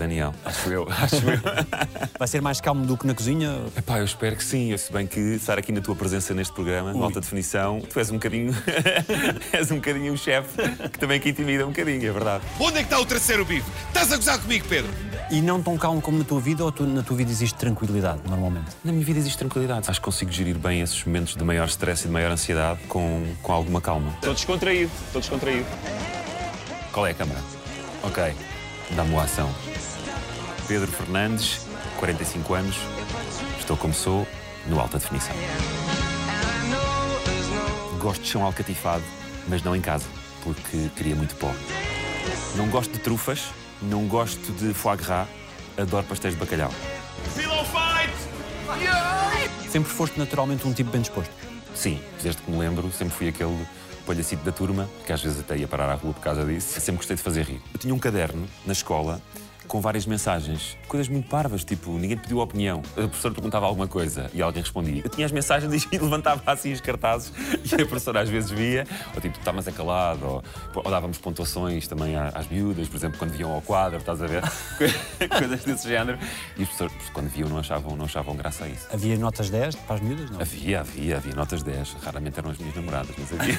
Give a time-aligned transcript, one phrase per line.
[0.00, 0.34] Daniel.
[0.44, 1.38] Acho eu, acho eu.
[2.18, 3.60] Vai ser mais calmo do que na cozinha?
[3.76, 4.74] Epá, eu espero que sim.
[4.76, 8.10] Se bem que estar aqui na tua presença neste programa, de alta definição, tu és
[8.10, 8.54] um bocadinho.
[9.52, 10.56] és um bocadinho o chefe
[10.90, 12.42] que também que intimida um bocadinho, é verdade.
[12.58, 13.70] Onde é que está o terceiro bife?
[13.88, 14.90] Estás a gozar comigo, Pedro?
[15.30, 18.20] E não tão calmo como na tua vida ou tu- na tua vida existe tranquilidade,
[18.28, 18.70] normalmente?
[18.82, 19.88] Na minha vida existe tranquilidade.
[19.88, 23.24] Acho que consigo gerir bem esses momentos de maior stress e de maior ansiedade com,
[23.42, 24.12] com alguma calma.
[24.14, 25.66] Estou descontraído, estou descontraído.
[26.92, 27.40] Qual é a câmara?
[28.02, 28.32] Ok,
[28.96, 29.48] dá-me uma ação.
[30.70, 31.66] Pedro Fernandes,
[31.98, 32.76] 45 anos,
[33.58, 34.24] estou como sou,
[34.68, 35.34] no alta definição.
[37.98, 39.02] Gosto de chão alcatifado,
[39.48, 40.06] mas não em casa,
[40.44, 41.52] porque queria muito pó.
[42.54, 43.46] Não gosto de trufas,
[43.82, 45.26] não gosto de foie gras,
[45.76, 46.70] adoro pastéis de bacalhau.
[49.68, 51.32] Sempre foste naturalmente um tipo bem disposto.
[51.74, 53.66] Sim, desde que me lembro, sempre fui aquele
[54.06, 56.80] palhacito da turma, que às vezes até ia parar à rua por causa disso.
[56.80, 57.60] Sempre gostei de fazer rir.
[57.74, 59.20] Eu tinha um caderno na escola
[59.70, 62.82] com várias mensagens, coisas muito parvas, tipo, ninguém te pediu opinião.
[62.90, 65.00] A professora perguntava alguma coisa e alguém respondia.
[65.04, 67.32] Eu tinha as mensagens e levantava assim os cartazes
[67.70, 70.42] e a professora às vezes via, ou tipo, está mais acalado, ou,
[70.74, 74.42] ou dávamos pontuações também às miúdas, por exemplo, quando viam ao quadro, estás a ver?
[75.38, 76.18] coisas desse género.
[76.56, 78.88] E as pessoas, quando viam, não achavam, não achavam graça a isso.
[78.92, 80.30] Havia notas 10 para as miúdas?
[80.32, 80.40] Não.
[80.40, 81.96] Havia, havia, havia notas 10.
[82.02, 83.56] Raramente eram as minhas namoradas, mas havia.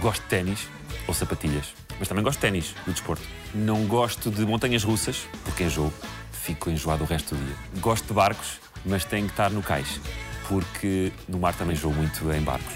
[0.00, 1.66] gosto de ténis ou sapatilhas,
[1.98, 3.22] mas também gosto de ténis, do desporto.
[3.54, 5.92] Não gosto de montanhas russas, porque enjoo.
[6.32, 7.56] Fico enjoado o resto do dia.
[7.80, 10.00] Gosto de barcos, mas tenho que estar no cais,
[10.48, 12.74] porque no mar também enjoo muito em barcos.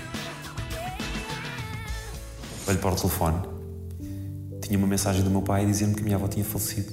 [2.66, 3.42] Olho para o telefone.
[4.62, 6.92] Tinha uma mensagem do meu pai a dizer-me que a minha avó tinha falecido.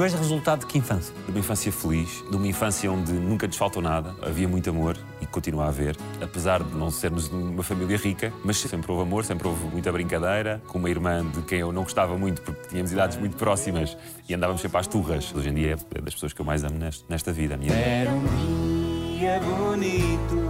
[0.00, 1.14] Tu és resultado de que infância?
[1.26, 4.96] De uma infância feliz, de uma infância onde nunca nos faltou nada, havia muito amor
[5.20, 9.02] e continua a haver, apesar de não sermos de uma família rica, mas sempre houve
[9.02, 12.68] amor, sempre houve muita brincadeira, com uma irmã de quem eu não gostava muito porque
[12.68, 13.94] tínhamos idades muito próximas
[14.26, 15.34] e andávamos sempre às turras.
[15.34, 17.74] Hoje em dia é das pessoas que eu mais amo nesta vida, a minha.
[17.74, 20.49] Era um dia bonito.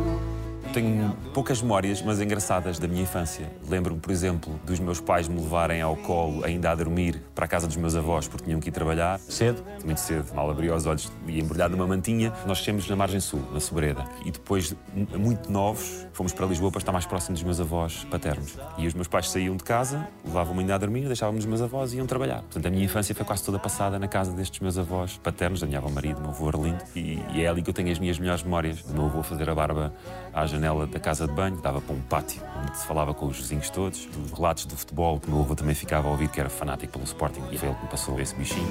[0.72, 3.50] Tenho poucas memórias, mas engraçadas da minha infância.
[3.68, 7.48] Lembro-me, por exemplo, dos meus pais me levarem ao colo, ainda a dormir, para a
[7.48, 9.18] casa dos meus avós, porque tinham que ir trabalhar.
[9.18, 9.64] Cedo?
[9.84, 12.32] muito cedo, mal abri os olhos e embrulhado numa mantinha.
[12.46, 14.04] Nós descemos na margem sul, na Sobreda.
[14.24, 14.76] E depois,
[15.18, 18.56] muito novos, fomos para Lisboa para estar mais próximo dos meus avós paternos.
[18.78, 21.92] E os meus pais saíam de casa, levavam-me ainda a dormir, deixávamos os meus avós
[21.92, 22.42] e iam trabalhar.
[22.42, 25.66] Portanto, a minha infância foi quase toda passada na casa destes meus avós paternos, da
[25.66, 26.84] minha avó Maria, do meu avô Arlindo.
[26.94, 28.82] E, e é ali que eu tenho as minhas melhores memórias.
[28.82, 29.92] Do meu avô fazer a barba
[30.32, 33.36] à janela da casa de banho, dava para um pátio, onde se falava com os
[33.38, 36.38] vizinhos todos, dos relatos do futebol, que o meu avô também ficava a ouvir, que
[36.38, 37.42] era fanático pelo Sporting.
[37.50, 38.68] E foi ele que me passou esse bichinho.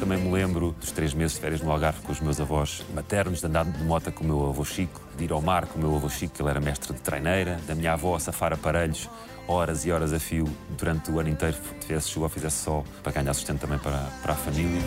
[0.00, 3.38] Também me lembro dos três meses de férias no Algarve com os meus avós maternos,
[3.38, 5.82] de andar de moto com o meu avô Chico, de ir ao mar com o
[5.82, 9.08] meu avô Chico, que ele era mestre de treineira, da minha avó a safar aparelhos
[9.46, 13.12] horas e horas a fio durante o ano inteiro, tivesse chuva ou fizesse sol, para
[13.12, 14.80] ganhar sustento também para, para a família.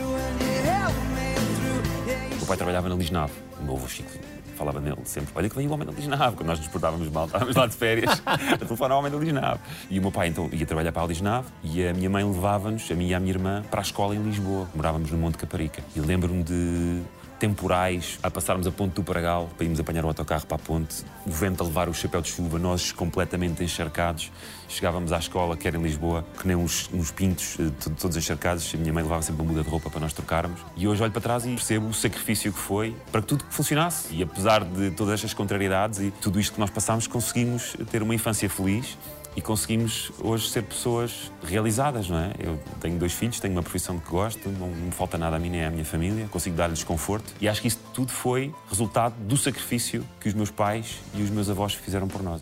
[2.32, 3.34] O meu pai trabalhava na Lisnave,
[3.66, 4.10] meu avô Chico
[4.56, 7.26] falava nele sempre, olha que vem o homem da Lisnave, quando nós nos portávamos mal,
[7.26, 9.60] estávamos lá de férias, a telefonar ao homem da Lisnave.
[9.90, 12.90] E o meu pai então ia trabalhar para a Lisnave e a minha mãe levava-nos,
[12.90, 14.68] a mim e a minha irmã, para a escola em Lisboa.
[14.74, 15.84] Morávamos no Monte Caparica.
[15.96, 17.04] E lembro-me de
[17.40, 21.04] temporais, a passarmos a ponte do Paragal para irmos apanhar o autocarro para a ponte,
[21.26, 24.32] o vento a levar o chapéu de chuva, nós completamente encharcados.
[24.68, 28.18] Chegávamos à escola, que era em Lisboa, que nem uns, uns pintos, eh, to- todos
[28.18, 28.72] encharcados.
[28.74, 30.60] A minha mãe levava sempre uma muda de roupa para nós trocarmos.
[30.76, 34.14] E hoje olho para trás e percebo o sacrifício que foi para que tudo funcionasse.
[34.14, 38.14] E apesar de todas estas contrariedades e tudo isto que nós passámos, conseguimos ter uma
[38.16, 38.98] infância feliz
[39.38, 42.32] e conseguimos hoje ser pessoas realizadas, não é?
[42.40, 45.50] Eu tenho dois filhos, tenho uma profissão que gosto, não me falta nada a mim
[45.50, 49.36] nem à minha família, consigo dar-lhes conforto e acho que isso tudo foi resultado do
[49.36, 52.42] sacrifício que os meus pais e os meus avós fizeram por nós.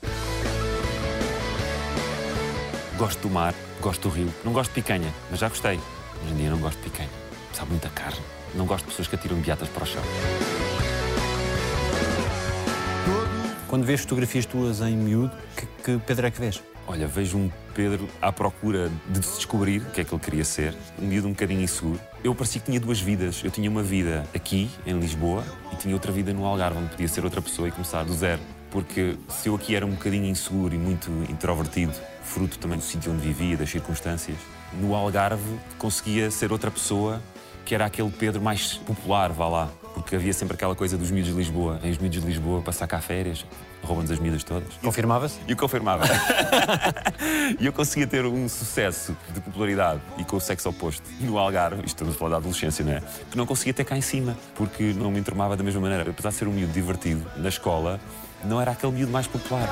[2.98, 5.80] Gosto do mar, gosto do rio, não gosto de picanha, mas já gostei.
[6.22, 7.10] Hoje em dia não gosto de picanha,
[7.52, 8.22] sabe muita carne.
[8.54, 10.04] Não gosto de pessoas que atiram beatas para o chão.
[13.68, 16.62] Quando vês fotografias tuas em miúdo, que, que Pedro é que vês?
[16.86, 20.46] Olha, vejo um Pedro à procura de se descobrir o que é que ele queria
[20.46, 22.00] ser, um miúdo um bocadinho inseguro.
[22.24, 23.42] Eu parecia que tinha duas vidas.
[23.44, 27.08] Eu tinha uma vida aqui, em Lisboa, e tinha outra vida no Algarve, onde podia
[27.08, 28.42] ser outra pessoa e começar do zero.
[28.70, 33.12] Porque se eu aqui era um bocadinho inseguro e muito introvertido, fruto também do sítio
[33.12, 34.38] onde vivia, das circunstâncias,
[34.74, 37.22] no Algarve conseguia ser outra pessoa
[37.66, 39.70] que era aquele Pedro mais popular, vá lá.
[39.94, 41.78] Porque havia sempre aquela coisa dos miúdos de Lisboa.
[41.82, 43.46] Vêm os miúdos de Lisboa passar cá férias,
[43.84, 44.74] roubam-nos as miúdas todas.
[44.82, 45.40] Confirmava-se?
[45.48, 46.04] E eu confirmava.
[47.60, 51.78] e eu conseguia ter um sucesso de popularidade e com o sexo oposto no Algarve,
[51.78, 53.04] isto estamos a falar da adolescência, não é?
[53.30, 56.10] Que não conseguia ter cá em cima, porque não me enturmava da mesma maneira.
[56.10, 58.00] Apesar de ser um miúdo divertido na escola,
[58.44, 59.70] não era aquele miúdo mais popular.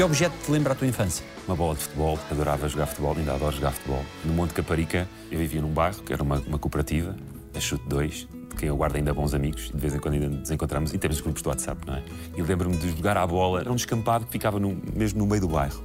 [0.00, 1.22] Que objeto te lembra a tua infância?
[1.46, 4.02] Uma bola de futebol, adorava jogar futebol, ainda adoro jogar futebol.
[4.24, 7.14] No Monte Caparica, eu vivia num bairro que era uma, uma cooperativa,
[7.54, 8.14] a Chute 2,
[8.48, 10.96] de quem eu guardo ainda bons amigos, de vez em quando ainda nos encontramos, e
[10.96, 12.02] temos os grupos do WhatsApp, não é?
[12.34, 15.42] E lembro-me de jogar à bola, era um descampado que ficava no- mesmo no meio
[15.42, 15.84] do bairro.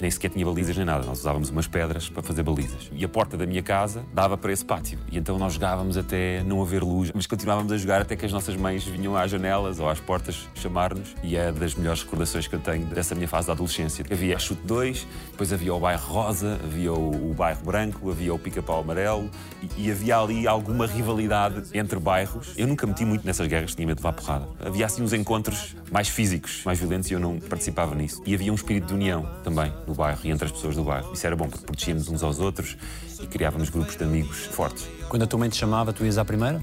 [0.00, 2.90] Nem sequer tinha balizas nem nada, nós usávamos umas pedras para fazer balizas.
[2.92, 4.98] E a porta da minha casa dava para esse pátio.
[5.10, 8.32] E então nós jogávamos até não haver luz, mas continuávamos a jogar até que as
[8.32, 11.14] nossas mães vinham às janelas ou às portas chamar-nos.
[11.22, 14.04] E é das melhores recordações que eu tenho dessa minha fase da adolescência.
[14.10, 18.34] Havia a Chute 2, depois havia o bairro Rosa, havia o, o bairro Branco, havia
[18.34, 19.30] o Pica-Pau Amarelo
[19.78, 22.52] e, e havia ali alguma rivalidade entre bairros.
[22.56, 24.46] Eu nunca meti muito nessas guerras, tinha medo de levar porrada.
[24.60, 28.22] Havia assim uns encontros mais físicos, mais violentos e eu não participava nisso.
[28.26, 31.12] E havia um espírito de união também no bairro e entre as pessoas do bairro.
[31.12, 32.76] Isso era bom porque protegíamos uns aos outros
[33.20, 34.88] e criávamos grupos de amigos fortes.
[35.08, 36.62] Quando a tua mãe te chamava, tu ias à primeira?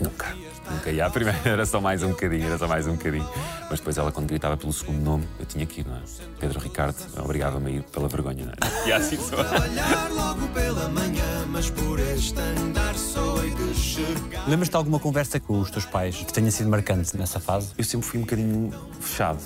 [0.00, 0.34] Nunca.
[0.70, 3.28] Nunca ia à primeira, era só mais um bocadinho, era só mais um bocadinho.
[3.68, 6.00] Mas depois ela, quando gritava pelo segundo nome, eu tinha que ir, não é?
[6.38, 8.72] Pedro Ricardo obrigava-me a ir pela vergonha, não é?
[8.88, 9.36] E assim só.
[9.36, 14.48] Olhar logo pela manhã, mas por este andar só hei de chegar.
[14.48, 17.72] Lembras-te de alguma conversa com os teus pais que tenha sido marcante nessa fase?
[17.76, 19.40] Eu sempre fui um bocadinho fechado.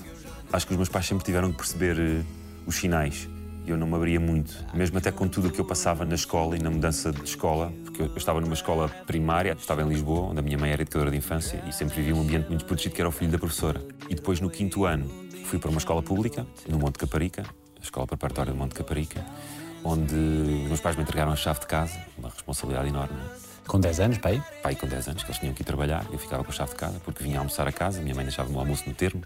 [0.52, 2.22] Acho que os meus pais sempre tiveram que perceber eh,
[2.66, 3.28] os sinais.
[3.64, 4.64] E eu não me abria muito.
[4.74, 7.72] Mesmo até com tudo o que eu passava na escola e na mudança de escola,
[7.84, 11.10] porque eu estava numa escola primária, estava em Lisboa, onde a minha mãe era educadora
[11.10, 13.82] de infância e sempre vivia um ambiente muito protegido, que era o filho da professora.
[14.08, 15.08] E depois, no quinto ano,
[15.46, 19.24] fui para uma escola pública, no Monte Caparica, a escola preparatória do Monte Caparica,
[19.82, 23.16] onde os meus pais me entregaram a chave de casa, uma responsabilidade enorme.
[23.66, 24.40] Com 10 anos, pai?
[24.62, 26.70] pai com 10 anos, que eles tinham que ir trabalhar, eu ficava com a chave
[26.70, 29.22] de casa porque vinha almoçar a casa, minha mãe deixava-me o almoço no termo.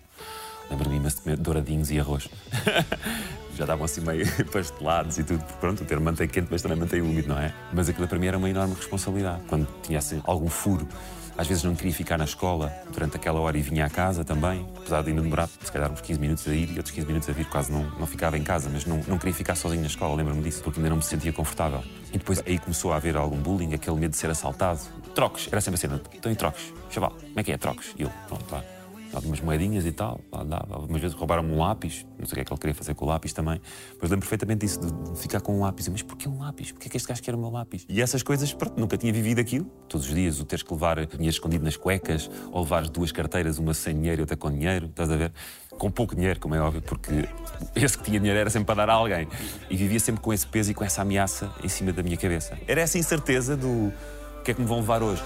[0.70, 2.28] Lembro-me imenso de comer douradinhos e arroz.
[3.56, 5.44] Já estavam assim meio pastelados e tudo.
[5.61, 7.52] Pronto, o termo mantém quente, mas também mantém úmido, não é?
[7.72, 9.43] Mas aquilo para mim era uma enorme responsabilidade.
[9.49, 10.88] Quando tinha assim, algum furo,
[11.37, 14.67] às vezes não queria ficar na escola durante aquela hora e vinha à casa também,
[14.76, 17.28] apesar de ainda demorar, se calhar, uns 15 minutos a ir e outros 15 minutos
[17.28, 19.88] a vir, quase não, não ficava em casa, mas não, não queria ficar sozinho na
[19.88, 21.82] escola, lembro-me disso, porque ainda não me sentia confortável.
[22.12, 24.81] E depois aí começou a haver algum bullying, aquele medo de ser assaltado.
[25.14, 26.75] Trocos, era sempre a cena, estão em trocos.
[26.90, 27.94] Chaval, como é que é trocos?
[27.99, 28.58] E eu, pronto, lá.
[28.58, 28.80] Dava
[29.25, 30.75] umas moedinhas e tal, lá dava.
[30.75, 33.05] Algumas vezes roubaram-me um lápis, não sei o que é que ele queria fazer com
[33.05, 33.61] o lápis também.
[34.01, 35.89] Mas lembro perfeitamente disso, de de ficar com um lápis.
[35.89, 36.73] Mas porquê um lápis?
[36.73, 37.85] Porquê é que este gajo quer o meu lápis?
[37.89, 39.65] E essas coisas, pronto, nunca tinha vivido aquilo.
[39.89, 43.59] Todos os dias, o teres que levar dinheiro escondido nas cuecas, ou levar duas carteiras,
[43.59, 45.33] uma sem dinheiro e outra com dinheiro, estás a ver?
[45.71, 47.29] Com pouco dinheiro, como é óbvio, porque
[47.75, 49.29] esse que tinha dinheiro era sempre para dar a alguém.
[49.69, 52.59] E vivia sempre com esse peso e com essa ameaça em cima da minha cabeça.
[52.67, 55.23] Era essa incerteza do o que é que me vão levar hoje.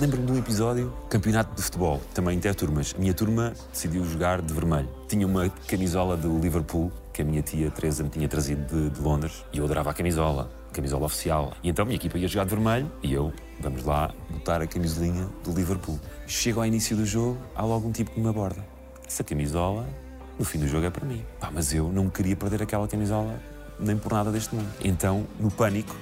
[0.00, 2.94] Lembro-me de um episódio, campeonato de futebol, também interturmas.
[2.96, 4.88] A minha turma decidiu jogar de vermelho.
[5.06, 8.98] Tinha uma camisola do Liverpool, que a minha tia Teresa me tinha trazido de, de
[9.02, 11.52] Londres, e eu adorava a camisola, camisola oficial.
[11.62, 14.66] E então a minha equipa ia jogar de vermelho, e eu, vamos lá, botar a
[14.66, 16.00] camisolinha do Liverpool.
[16.26, 18.64] Chego ao início do jogo, há logo um tipo que me aborda.
[19.06, 19.86] Essa camisola,
[20.38, 21.22] no fim do jogo, é para mim.
[21.38, 23.38] Pá, mas eu não queria perder aquela camisola
[23.78, 24.70] nem por nada deste mundo.
[24.82, 25.94] Então, no pânico,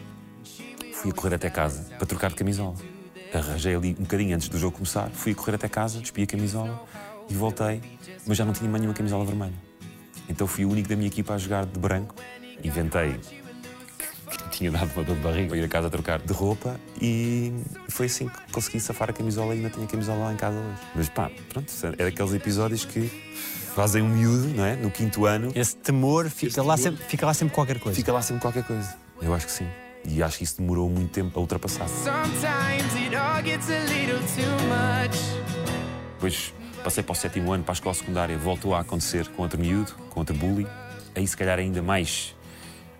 [0.93, 2.77] fui a correr até casa para trocar de camisola.
[3.33, 6.27] Arranjei ali um bocadinho antes do jogo começar, fui a correr até casa, despi a
[6.27, 6.83] camisola
[7.29, 7.81] e voltei,
[8.27, 9.53] mas já não tinha mais nenhuma camisola vermelha.
[10.29, 12.15] Então fui o único da minha equipa a jogar de branco.
[12.65, 13.15] Inventei
[14.29, 17.53] que tinha dado uma dor de barriga para ir a casa trocar de roupa e
[17.89, 20.57] foi assim que consegui safar a camisola e ainda tenho a camisola lá em casa
[20.59, 20.81] hoje.
[20.95, 23.09] Mas pá, pronto, é daqueles episódios que
[23.75, 24.77] fazem um miúdo, não é?
[24.77, 27.97] No quinto ano, Esse temor fica, lá, Sempre, fica lá sempre qualquer coisa.
[27.97, 28.97] fica lá sempre qualquer coisa.
[29.23, 29.69] Eu acho que sim.
[30.09, 31.87] E acho que isso demorou muito tempo a ultrapassar.
[36.15, 39.61] Depois passei para o sétimo ano, para a escola secundária, voltou a acontecer com outro
[39.61, 40.67] miúdo, com outro bully.
[41.15, 42.35] Aí se calhar ainda mais,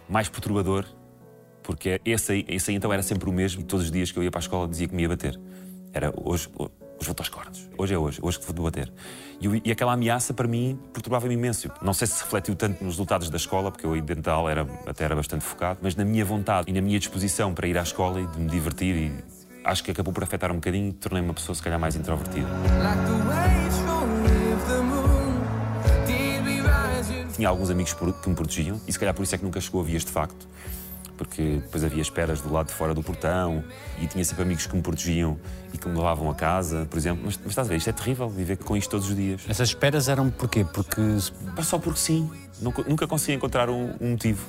[0.09, 0.85] mais perturbador,
[1.63, 3.63] porque esse aí, esse aí então era sempre o mesmo.
[3.63, 5.39] Todos os dias que eu ia para a escola dizia que me ia bater.
[5.93, 6.49] Era hoje,
[6.99, 7.69] hoje vou-te aos cornos.
[7.79, 8.93] Hoje é hoje, hoje que vou-te bater.
[9.41, 11.71] E, e aquela ameaça para mim perturbava-me imenso.
[11.81, 14.51] Não sei se refletiu tanto nos resultados da escola, porque eu aí dentro da aula
[14.51, 17.79] era, até era bastante focado, mas na minha vontade e na minha disposição para ir
[17.79, 19.13] à escola e de me divertir e
[19.65, 22.49] acho que acabou por afetar um bocadinho e tornei-me uma pessoa se calhar mais introvertida.
[27.35, 29.81] Tinha alguns amigos que me protegiam e se calhar por isso é que nunca chegou
[29.81, 30.49] a vias de facto.
[31.19, 33.63] Porque depois havia esperas do lado de fora do portão
[34.01, 35.39] e tinha sempre amigos que me protegiam
[35.75, 37.23] e que me levavam a casa, por exemplo.
[37.27, 39.43] Mas, mas estás a ver, isto é terrível, viver com isto todos os dias.
[39.49, 40.65] Essas esperas eram porquê?
[40.65, 41.03] Porque
[41.55, 42.31] Pá, Só porque sim.
[42.61, 44.47] Nunca, nunca consegui encontrar um, um motivo.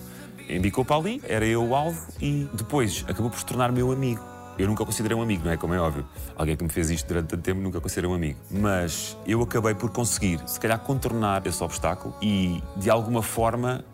[0.47, 4.23] Indicou para ali, era eu o alvo e depois acabou por se tornar meu amigo.
[4.59, 5.57] Eu nunca o considerei um amigo, não é?
[5.57, 6.05] Como é óbvio.
[6.35, 8.38] Alguém que me fez isto durante tanto tempo nunca considerei um amigo.
[8.51, 13.85] Mas eu acabei por conseguir, se calhar, contornar esse obstáculo e, de alguma forma,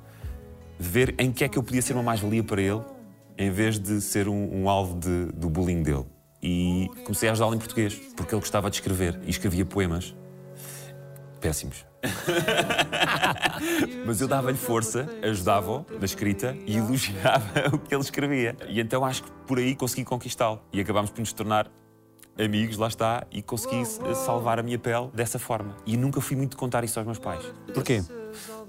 [0.80, 2.82] ver em que é que eu podia ser uma mais-valia para ele,
[3.38, 6.06] em vez de ser um, um alvo de- do bullying dele.
[6.42, 10.16] E comecei a ajudá-lo em português, porque ele gostava de escrever e escrevia poemas.
[11.42, 11.86] Péssimos.
[14.06, 18.56] Mas eu dava-lhe força, ajudava-o na escrita e elogiava o que ele escrevia.
[18.68, 20.62] E então acho que por aí consegui conquistá-lo.
[20.72, 21.70] E acabámos por nos tornar
[22.38, 23.84] amigos, lá está, e consegui
[24.16, 25.76] salvar a minha pele dessa forma.
[25.86, 27.44] E nunca fui muito contar isso aos meus pais.
[27.74, 28.04] porquê?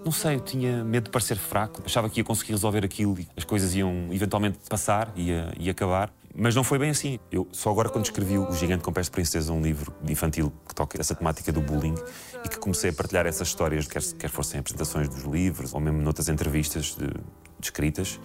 [0.07, 3.27] Não sei, eu tinha medo de parecer fraco, achava que ia conseguir resolver aquilo e
[3.37, 6.15] as coisas iam eventualmente passar e, acabar.
[6.33, 7.19] Mas não foi bem assim.
[7.29, 10.73] Eu só agora, quando escrevi O Gigante com Pés de Princesa, um livro infantil que
[10.77, 11.97] toca essa temática do bullying
[12.45, 16.01] e que comecei a partilhar essas histórias, quer, quer fossem apresentações dos livros ou mesmo
[16.01, 18.21] noutras entrevistas de, de escritas,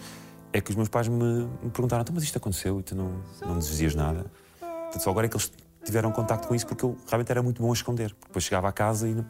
[0.54, 3.24] é que os meus pais me, me perguntaram: então, mas isto aconteceu e tu não,
[3.44, 4.32] não dizias nada?
[4.60, 5.52] Portanto, só agora é que eles
[5.84, 8.16] tiveram contacto com isso porque eu realmente era muito bom a esconder.
[8.28, 9.26] Depois chegava a casa e não-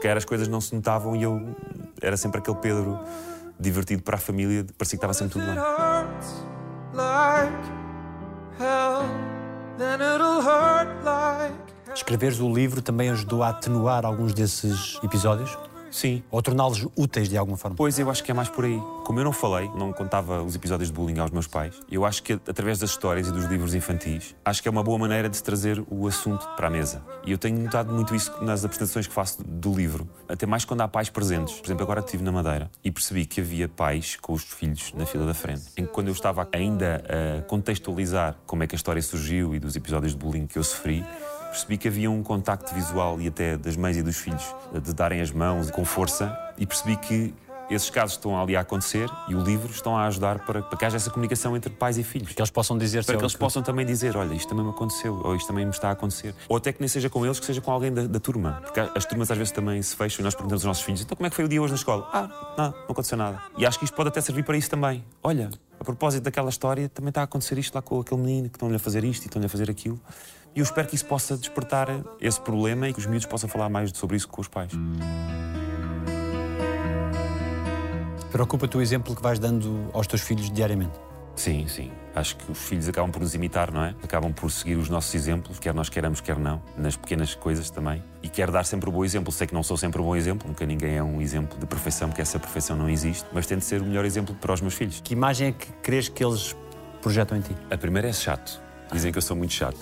[0.00, 1.54] se calhar as coisas não se notavam e eu
[2.00, 2.98] era sempre aquele Pedro
[3.58, 5.54] divertido para a família, parecia que estava sempre tudo bem.
[11.94, 15.58] Escreveres o livro também ajudou a atenuar alguns desses episódios?
[15.90, 16.22] Sim.
[16.30, 17.76] Ou torná-los úteis de alguma forma?
[17.76, 18.80] Pois eu acho que é mais por aí.
[19.04, 22.22] Como eu não falei, não contava os episódios de bullying aos meus pais, eu acho
[22.22, 25.36] que através das histórias e dos livros infantis, acho que é uma boa maneira de
[25.36, 27.02] se trazer o assunto para a mesa.
[27.26, 30.82] E eu tenho notado muito isso nas apresentações que faço do livro, até mais quando
[30.82, 31.54] há pais presentes.
[31.54, 35.06] Por exemplo, agora estive na Madeira e percebi que havia pais com os filhos na
[35.06, 35.64] fila da frente.
[35.76, 39.58] Em que quando eu estava ainda a contextualizar como é que a história surgiu e
[39.58, 41.04] dos episódios de bullying que eu sofri,
[41.50, 45.20] percebi que havia um contacto visual e até das mães e dos filhos de darem
[45.20, 47.34] as mãos com força e percebi que
[47.70, 50.84] esses casos estão ali a acontecer e o livro estão a ajudar para, para que
[50.84, 52.32] haja essa comunicação entre pais e filhos.
[52.32, 55.20] Que eles possam dizer Para que eles possam também dizer, olha, isto também me aconteceu,
[55.22, 56.34] ou isto também me está a acontecer.
[56.48, 58.60] Ou até que nem seja com eles, que seja com alguém da, da turma.
[58.62, 61.16] Porque as turmas às vezes também se fecham e nós perguntamos aos nossos filhos, então
[61.16, 62.08] como é que foi o dia hoje na escola?
[62.12, 63.40] Ah, não, não aconteceu nada.
[63.56, 65.04] E acho que isto pode até servir para isso também.
[65.22, 68.56] Olha, a propósito daquela história, também está a acontecer isto lá com aquele menino, que
[68.56, 70.00] estão-lhe a fazer isto e estão-lhe a fazer aquilo.
[70.54, 71.88] E eu espero que isso possa despertar
[72.20, 74.72] esse problema e que os miúdos possam falar mais sobre isso com os pais.
[78.32, 80.92] Preocupa-te o exemplo que vais dando aos teus filhos diariamente.
[81.36, 81.90] Sim, sim.
[82.14, 83.94] Acho que os filhos acabam por nos imitar, não é?
[84.02, 88.02] Acabam por seguir os nossos exemplos, quer nós queiramos, quer não, nas pequenas coisas também.
[88.22, 89.32] E quero dar sempre o bom exemplo.
[89.32, 92.08] Sei que não sou sempre um bom exemplo, nunca ninguém é um exemplo de perfeição,
[92.08, 95.00] porque essa perfeição não existe, mas tento ser o melhor exemplo para os meus filhos.
[95.02, 96.54] Que imagem é que crees que eles
[97.00, 97.56] projetam em ti?
[97.70, 98.60] A primeira é chato.
[98.92, 99.78] Dizem que eu sou muito chato.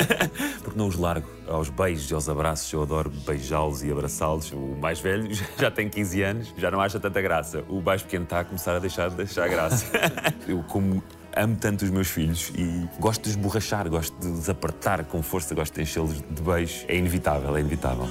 [0.62, 2.72] Porque não os largo aos beijos e aos abraços.
[2.72, 4.52] Eu adoro beijá-los e abraçá-los.
[4.52, 5.28] O mais velho
[5.58, 7.64] já tem 15 anos, já não acha tanta graça.
[7.68, 9.86] O mais pequeno está a começar a deixar de deixar graça.
[10.46, 11.02] Eu, como
[11.34, 15.22] amo tanto os meus filhos e gosto de os borrachar, gosto de os apertar com
[15.22, 16.84] força, gosto de enchê-los de beijos.
[16.88, 18.06] É inevitável, é inevitável.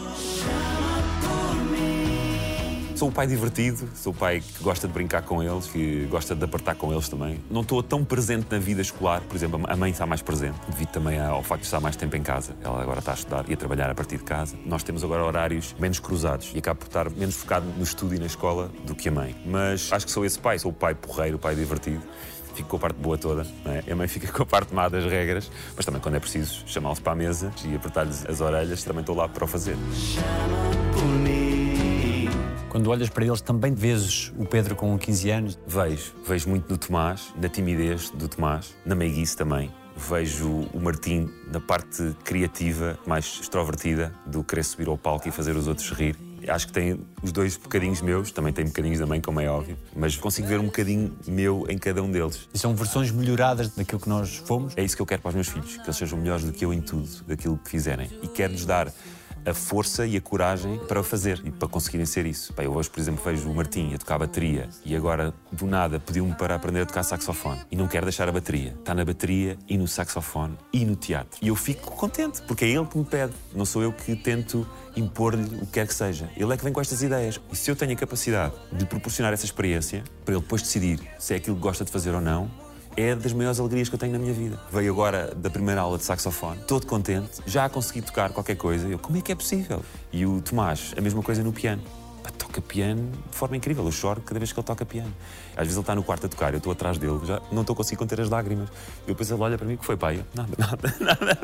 [3.01, 6.35] Sou o pai divertido, sou o pai que gosta de brincar com eles, que gosta
[6.35, 7.41] de apertar com eles também.
[7.49, 10.89] Não estou tão presente na vida escolar, por exemplo, a mãe está mais presente, devido
[10.89, 12.53] também ao facto de estar mais tempo em casa.
[12.63, 14.55] Ela agora está a estudar e a trabalhar a partir de casa.
[14.67, 18.19] Nós temos agora horários menos cruzados e acabo por estar menos focado no estudo e
[18.19, 19.35] na escola do que a mãe.
[19.47, 22.03] Mas acho que sou esse pai, sou o pai porreiro, o pai divertido.
[22.53, 23.83] Fico com a parte boa toda, não é?
[23.91, 26.99] a mãe fica com a parte má das regras, mas também quando é preciso chamá-los
[26.99, 29.75] para a mesa e apertar-lhes as orelhas, também estou lá para o fazer.
[32.71, 35.59] Quando olhas para eles, também vezes o Pedro com 15 anos.
[35.67, 39.69] Vejo, vejo muito no Tomás, na timidez do Tomás, na meiguice também.
[39.93, 45.53] Vejo o Martim na parte criativa, mais extrovertida, do querer subir ao palco e fazer
[45.57, 46.15] os outros rir.
[46.47, 49.77] Acho que tem os dois bocadinhos meus, também tem bocadinhos da mãe, como é óbvio,
[49.93, 52.47] mas consigo ver um bocadinho meu em cada um deles.
[52.53, 54.73] E são versões melhoradas daquilo que nós fomos.
[54.77, 56.63] É isso que eu quero para os meus filhos, que eles sejam melhores do que
[56.63, 58.09] eu em tudo, daquilo que fizerem.
[58.23, 58.93] E quero-lhes dar
[59.45, 62.53] a força e a coragem para o fazer e para conseguirem ser isso.
[62.57, 66.33] Eu hoje, por exemplo, vejo o Martim a tocar bateria e agora, do nada, pediu-me
[66.35, 67.59] para aprender a tocar saxofone.
[67.71, 68.75] E não quero deixar a bateria.
[68.79, 71.39] Está na bateria e no saxofone e no teatro.
[71.41, 73.33] E eu fico contente, porque é ele que me pede.
[73.53, 76.29] Não sou eu que tento impor-lhe o que quer que seja.
[76.35, 77.39] Ele é que vem com estas ideias.
[77.51, 81.33] E se eu tenho a capacidade de proporcionar essa experiência, para ele depois decidir se
[81.33, 82.49] é aquilo que gosta de fazer ou não,
[82.95, 84.59] é das maiores alegrias que eu tenho na minha vida.
[84.71, 88.87] Veio agora da primeira aula de saxofone, todo contente, já consegui tocar qualquer coisa.
[88.87, 89.83] Eu, como é que é possível?
[90.11, 91.81] E o Tomás, a mesma coisa no piano.
[92.23, 93.83] Pá, toca piano de forma incrível.
[93.83, 95.11] Eu choro cada vez que ele toca piano.
[95.53, 97.75] Às vezes ele está no quarto a tocar, eu estou atrás dele, já não estou
[97.75, 98.69] conseguindo conter as lágrimas.
[99.05, 100.17] E depois ele olha para mim, que foi, pai?
[100.17, 101.39] Eu, Nada, nada, nada.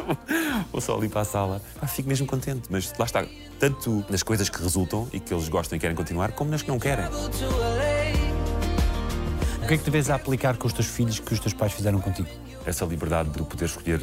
[0.71, 1.61] Vou só ali para a sala.
[1.87, 2.67] Fico mesmo contente.
[2.69, 3.25] Mas lá está,
[3.59, 6.69] tanto nas coisas que resultam e que eles gostam e querem continuar, como nas que
[6.69, 7.05] não querem.
[9.67, 11.99] O que é que a aplicar com os teus filhos que os teus pais fizeram
[11.99, 12.29] contigo?
[12.65, 14.01] essa liberdade de poder escolher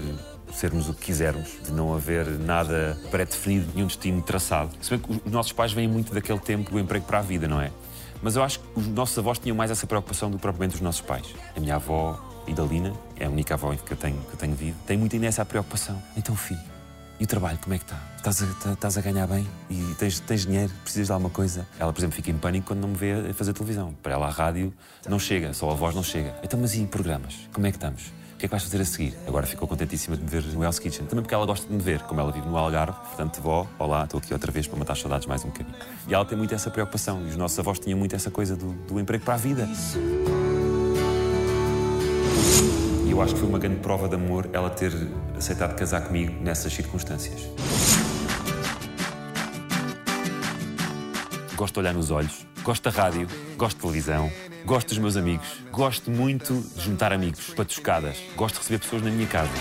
[0.53, 4.71] sermos o que quisermos, de não haver nada pré-definido, nenhum destino traçado.
[4.83, 7.49] Se bem que os nossos pais vêm muito daquele tempo do emprego para a vida,
[7.49, 7.71] não é?
[8.23, 10.83] Mas eu acho que os nossos avós tinham mais essa preocupação do que propriamente os
[10.83, 11.35] nossos pais.
[11.57, 14.77] A minha avó, Idalina, é a única avó que eu tenho, que eu tenho vivo,
[14.87, 16.03] tem muito ainda essa preocupação.
[16.15, 16.61] Então, filho,
[17.21, 17.99] e o trabalho, como é que está?
[18.17, 19.47] Estás a, tá- estás a ganhar bem?
[19.71, 20.73] E tens, tens dinheiro?
[20.83, 21.67] Precisas de alguma coisa?
[21.79, 23.95] Ela, por exemplo, fica em pânico quando não me vê a fazer televisão.
[24.03, 24.73] Para ela, a rádio
[25.09, 26.35] não chega, só a voz não chega.
[26.43, 27.49] Então, mas e programas?
[27.53, 28.03] Como é que estamos?
[28.35, 29.15] O que é que vais fazer a seguir?
[29.29, 31.07] Agora ficou contentíssima de me ver no Hell's Kitchen.
[31.07, 32.99] Também porque ela gosta de me ver, como ela vive no Algarve.
[32.99, 35.77] Portanto, vó, olá, estou aqui outra vez para matar saudades mais um bocadinho.
[36.09, 37.23] E ela tem muito essa preocupação.
[37.25, 39.69] E os nossos avós tinham muito essa coisa do, do emprego para a vida.
[43.15, 44.91] Eu acho que foi uma grande prova de amor ela ter
[45.37, 47.43] aceitado casar comigo nessas circunstâncias.
[51.55, 54.33] Gosto de olhar nos olhos, gosto da rádio, gosto de televisão,
[54.67, 59.11] gosto dos meus amigos, gosto muito de juntar amigos, patuscadas, gosto de receber pessoas na
[59.13, 59.53] minha casa.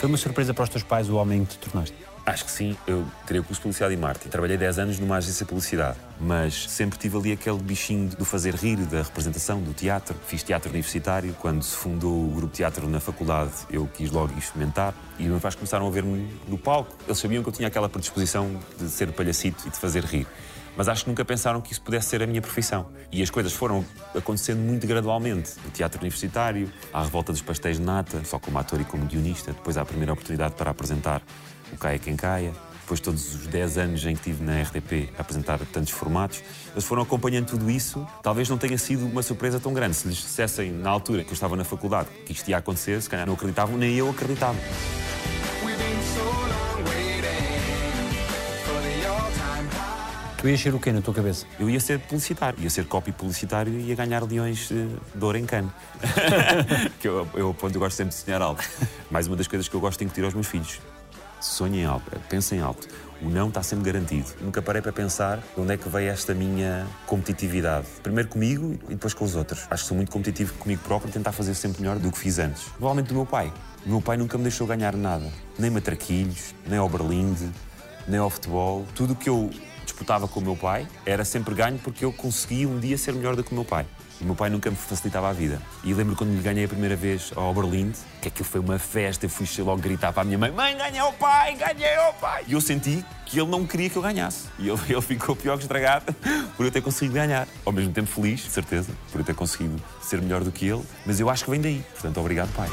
[0.00, 1.94] Foi uma surpresa para os teus pais o homem que te tornaste?
[2.28, 4.28] Acho que sim, eu tirei o curso de Publicidade e Marketing.
[4.28, 8.54] Trabalhei 10 anos numa agência de publicidade, mas sempre tive ali aquele bichinho do fazer
[8.54, 10.14] rir, da representação, do teatro.
[10.26, 11.34] Fiz teatro universitário.
[11.40, 14.92] Quando se fundou o grupo de teatro na faculdade, eu quis logo experimentar.
[15.18, 16.94] E os meus pais começaram a ver-me no palco.
[17.06, 20.26] Eles sabiam que eu tinha aquela predisposição de ser palhacito e de fazer rir.
[20.76, 22.90] Mas acho que nunca pensaram que isso pudesse ser a minha profissão.
[23.10, 23.82] E as coisas foram
[24.14, 25.52] acontecendo muito gradualmente.
[25.66, 29.54] O teatro universitário, à revolta dos pastéis de nata, só como ator e como guionista.
[29.54, 31.22] Depois a primeira oportunidade para apresentar
[31.72, 32.52] o Caia Quem Caia.
[32.80, 36.84] Depois todos os 10 anos em que estive na RTP a apresentar tantos formatos, eles
[36.84, 38.06] foram acompanhando tudo isso.
[38.22, 39.94] Talvez não tenha sido uma surpresa tão grande.
[39.94, 43.10] Se lhes dissessem na altura que eu estava na faculdade que isto ia acontecer, se
[43.10, 44.56] calhar não acreditavam, nem eu acreditava.
[50.38, 51.44] Tu ias ser o quê na tua cabeça?
[51.58, 55.36] Eu ia ser publicitário, ia ser copy publicitário e ia ganhar leões eh, de ouro
[55.36, 55.70] em cano.
[57.00, 58.64] que eu, eu, ponto, eu gosto sempre de sonhar alto.
[59.10, 60.80] Mais uma das coisas que eu gosto de incutir aos meus filhos.
[61.40, 62.88] Sonhem alto, pensem alto.
[63.20, 64.28] O não está sempre garantido.
[64.40, 67.86] Nunca parei para pensar de onde é que veio esta minha competitividade.
[68.02, 69.66] Primeiro comigo e depois com os outros.
[69.70, 72.62] Acho que sou muito competitivo comigo próprio, tentar fazer sempre melhor do que fiz antes.
[72.62, 73.52] Provavelmente do meu pai.
[73.84, 75.28] O meu pai nunca me deixou ganhar nada.
[75.58, 77.50] Nem matraquilhos, nem ao berlinde,
[78.06, 78.86] nem ao futebol.
[78.94, 79.50] Tudo o que eu
[79.84, 83.34] disputava com o meu pai era sempre ganho porque eu conseguia um dia ser melhor
[83.34, 83.84] do que o meu pai.
[84.20, 85.62] O meu pai nunca me facilitava a vida.
[85.84, 89.26] E lembro quando lhe ganhei a primeira vez ao Berlim, que aquilo foi uma festa,
[89.26, 92.44] eu fui logo gritar para a minha mãe: Mãe, ganhei ao pai, ganhei ao pai!
[92.48, 94.48] E eu senti que ele não queria que eu ganhasse.
[94.58, 96.12] E ele, ele ficou pior que estragado
[96.56, 97.46] por eu ter conseguido ganhar.
[97.64, 100.82] Ao mesmo tempo feliz, de certeza, por eu ter conseguido ser melhor do que ele.
[101.06, 101.84] Mas eu acho que vem daí.
[101.92, 102.68] Portanto, obrigado, pai.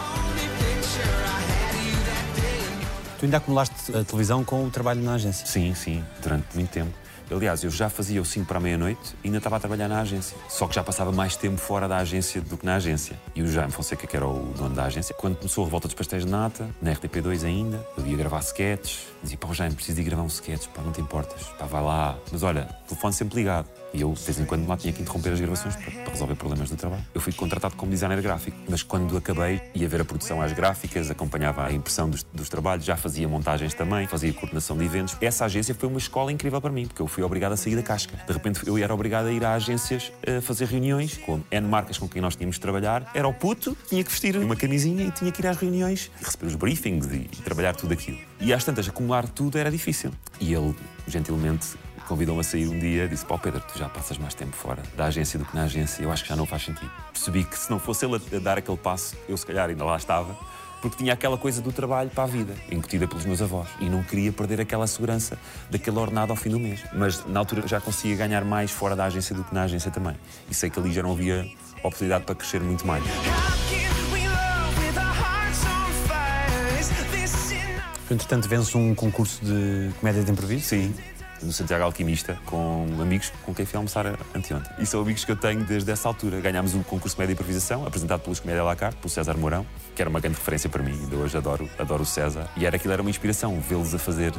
[3.20, 5.46] Tu ainda acumulaste a televisão com o trabalho na agência.
[5.46, 7.05] Sim, sim, durante muito tempo.
[7.32, 10.02] Aliás, eu já fazia o 5 para a meia-noite e ainda estava a trabalhar na
[10.02, 10.38] agência.
[10.48, 13.20] Só que já passava mais tempo fora da agência do que na agência.
[13.36, 15.96] E o Jaime Fonseca, que era o dono da agência, quando começou a Revolta dos
[15.96, 19.08] Pastéis de Nata, na RTP2 ainda, eu ia gravar sketches.
[19.22, 21.42] Dizia, pá, Jaime, preciso de ir gravar um sketch, pá, não te importas.
[21.58, 22.18] Pá, vai lá.
[22.32, 23.68] Mas olha, telefone sempre ligado.
[23.96, 26.36] E eu, de vez em quando, lá tinha que interromper as gravações para, para resolver
[26.36, 27.02] problemas do trabalho.
[27.14, 31.10] Eu fui contratado como designer gráfico, mas quando acabei, ia ver a produção às gráficas,
[31.10, 35.16] acompanhava a impressão dos, dos trabalhos, já fazia montagens também, fazia coordenação de eventos.
[35.22, 37.84] Essa agência foi uma escola incrível para mim, porque eu fui obrigado a sair da
[37.84, 38.18] casca.
[38.28, 41.98] De repente, eu era obrigado a ir a agências a fazer reuniões com N marcas
[41.98, 43.10] com quem nós tínhamos de trabalhar.
[43.14, 46.48] Era o puto, tinha que vestir uma camisinha e tinha que ir às reuniões receber
[46.48, 48.18] os briefings e, e trabalhar tudo aquilo.
[48.42, 50.12] E às tantas, acumular tudo era difícil.
[50.42, 50.76] E ele,
[51.08, 54.56] gentilmente, convidou-me a sair um dia e disse: Pá, Pedro, tu já passas mais tempo
[54.56, 56.04] fora da agência do que na agência.
[56.04, 56.92] Eu acho que já não faz sentido.
[57.12, 59.98] Percebi que se não fosse ele a dar aquele passo, eu se calhar ainda lá
[59.98, 60.36] estava,
[60.82, 63.68] porque tinha aquela coisa do trabalho para a vida, incutida pelos meus avós.
[63.80, 65.38] E não queria perder aquela segurança
[65.70, 66.84] daquele ordenado ao fim do mês.
[66.94, 70.16] Mas na altura já conseguia ganhar mais fora da agência do que na agência também.
[70.50, 73.04] E sei que ali já não havia oportunidade para crescer muito mais.
[78.10, 80.66] Entretanto, vences um concurso de comédia de improviso.
[80.66, 80.94] Sim,
[81.46, 84.72] no Santiago Alquimista, com amigos com quem fui almoçar anteontem.
[84.80, 86.40] E são amigos que eu tenho desde essa altura.
[86.42, 90.10] Ganhámos um concurso de comédia improvisação, apresentado pelos Comédia à pelo César Mourão, que era
[90.10, 90.92] uma grande referência para mim.
[90.92, 92.50] Ainda hoje adoro, adoro o César.
[92.58, 94.34] E era aquilo era uma inspiração, vê-los a fazer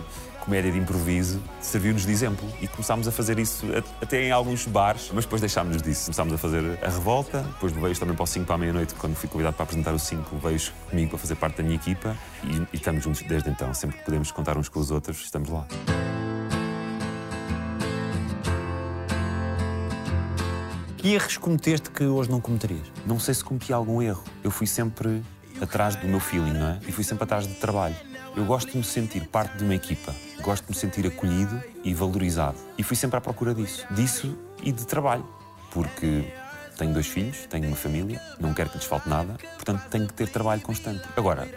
[0.46, 2.48] comédia de improviso, serviu-nos de exemplo.
[2.62, 3.66] E começámos a fazer isso
[4.00, 6.04] até em alguns bares, mas depois deixámos-nos disso.
[6.04, 9.16] Começámos a fazer a revolta, depois levei-os também para o 5 para a meia-noite, quando
[9.16, 12.56] fui convidado para apresentar o 5, levei-os comigo para fazer parte da minha equipa e,
[12.72, 13.74] e estamos juntos desde então.
[13.74, 15.66] Sempre que podemos contar uns com os outros, estamos lá.
[20.96, 22.90] Que erros cometeste que hoje não cometerias?
[23.06, 24.24] Não sei se cometi algum erro.
[24.42, 25.22] Eu fui sempre
[25.60, 26.80] atrás do meu feeling, não é?
[26.88, 27.94] E fui sempre atrás do trabalho.
[28.34, 30.14] Eu gosto de me sentir parte de uma equipa.
[30.40, 32.56] Gosto de me sentir acolhido e valorizado.
[32.78, 33.86] E fui sempre à procura disso.
[33.90, 35.26] Disso e de trabalho.
[35.70, 36.32] Porque
[36.76, 40.12] tenho dois filhos, tenho uma família, não quero que lhes falte nada, portanto tenho que
[40.12, 41.02] ter trabalho constante.
[41.16, 41.48] Agora,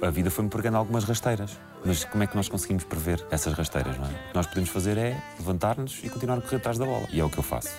[0.00, 1.58] a vida foi-me pregando algumas rasteiras.
[1.84, 4.08] Mas como é que nós conseguimos prever essas rasteiras, não é?
[4.08, 7.06] O que nós podemos fazer é levantar-nos e continuar a correr atrás da bola.
[7.12, 7.70] E é o que eu faço.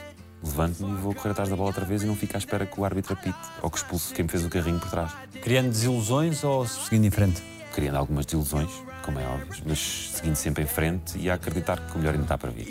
[0.43, 2.79] Levanto-me e vou correr atrás da bola outra vez e não fico à espera que
[2.79, 5.11] o árbitro apite ou que expulse quem me fez o carrinho por trás.
[5.41, 7.41] Criando desilusões ou seguindo em frente?
[7.73, 8.69] Criando algumas desilusões,
[9.03, 12.25] como é óbvio, mas seguindo sempre em frente e a acreditar que o melhor ainda
[12.25, 12.67] está para vir.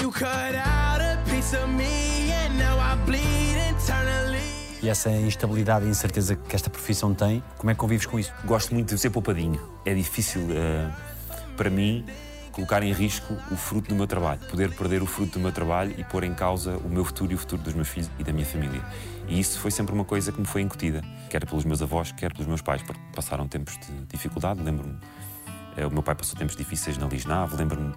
[4.82, 8.32] E essa instabilidade e incerteza que esta profissão tem, como é que convives com isso?
[8.44, 9.60] Gosto muito de ser poupadinho.
[9.84, 10.88] É difícil eh,
[11.56, 12.04] para mim
[12.56, 15.94] colocar em risco o fruto do meu trabalho, poder perder o fruto do meu trabalho
[15.98, 18.32] e pôr em causa o meu futuro e o futuro dos meus filhos e da
[18.32, 18.82] minha família.
[19.28, 22.32] E isso foi sempre uma coisa que me foi incutida, quer pelos meus avós, quer
[22.32, 24.62] pelos meus pais, porque passaram tempos de dificuldade.
[24.62, 24.96] Lembro-me,
[25.76, 27.92] eh, o meu pai passou tempos difíceis na Lisnave, lembro-me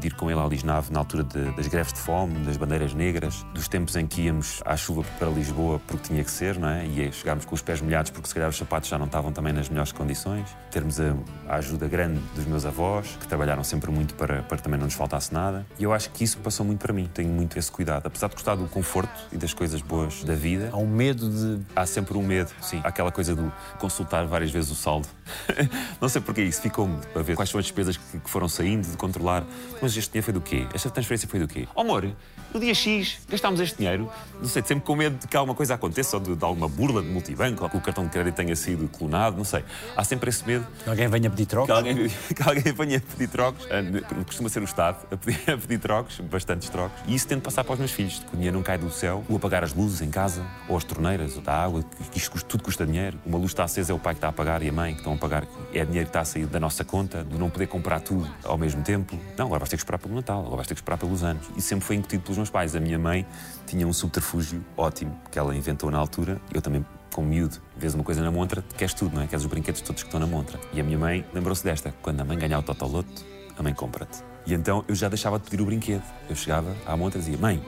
[0.00, 2.94] de ir com ele à Lisnave na altura de- das greves de fome, das bandeiras
[2.94, 6.68] negras, dos tempos em que íamos à chuva para Lisboa porque tinha que ser, não
[6.68, 6.86] é?
[6.86, 9.52] E chegámos com os pés molhados porque se calhar os sapatos já não estavam também
[9.52, 10.48] nas melhores condições.
[10.70, 11.14] Termos a,
[11.48, 14.94] a ajuda grande dos meus avós, que trabalharam sempre muito para, para também não nos
[14.94, 15.66] faltasse nada.
[15.78, 17.08] E eu acho que isso passou muito para mim.
[17.12, 18.06] Tenho muito esse cuidado.
[18.06, 21.62] Apesar de gostar do conforto e das coisas boas da vida, Há um medo de.
[21.76, 22.80] há sempre um medo, sim.
[22.84, 25.08] Há aquela coisa do consultar várias vezes o saldo.
[26.00, 28.48] não sei porque é isso, ficou-me a ver quais são as despesas que, que foram
[28.48, 29.44] saindo, de controlar.
[29.82, 30.66] Mas este dinheiro foi do quê?
[30.74, 31.66] Esta transferência foi do quê?
[31.74, 32.10] Oh, amor,
[32.52, 35.74] no dia X gastámos este dinheiro, não sei, sempre com medo de que alguma coisa
[35.74, 38.56] aconteça ou de, de alguma burla de multibanco, ou que o cartão de crédito tenha
[38.56, 39.64] sido clonado, não sei.
[39.96, 41.72] Há sempre esse medo que Alguém venha pedir que troca?
[41.74, 43.66] alguém, que alguém venha pedir trocos.
[43.70, 46.98] Ah, Costuma ser o Estado a pedir, a pedir trocos, bastantes trocos.
[47.06, 49.24] E isso tento passar para os meus filhos, que o dinheiro não cai do céu.
[49.28, 52.48] O apagar as luzes em casa, ou as torneiras, ou da água, que isto custa-
[52.48, 53.18] tudo custa dinheiro.
[53.24, 54.98] Uma luz está acesa é o pai que está a pagar e a mãe que
[54.98, 55.44] estão a pagar.
[55.72, 58.58] É dinheiro que está a sair da nossa conta, de não poder comprar tudo ao
[58.58, 59.18] mesmo tempo.
[59.36, 61.48] Não, agora vais ter que esperar pelo Natal, agora vais ter que esperar pelos anos.
[61.56, 62.74] Isso sempre foi incutido pelos meus pais.
[62.76, 63.26] A minha mãe
[63.66, 66.40] tinha um subterfúgio ótimo que ela inventou na altura.
[66.52, 69.26] Eu também como miúdo, vês uma coisa na montra, queres tudo, não é?
[69.26, 70.58] Queres os brinquedos todos que estão na montra.
[70.72, 71.92] E a minha mãe lembrou-se desta.
[72.02, 73.24] Quando a mãe ganhar o Totoloto,
[73.58, 74.22] a mãe compra-te.
[74.46, 76.02] E então eu já deixava de pedir o brinquedo.
[76.28, 77.62] Eu chegava à montra e dizia, mãe,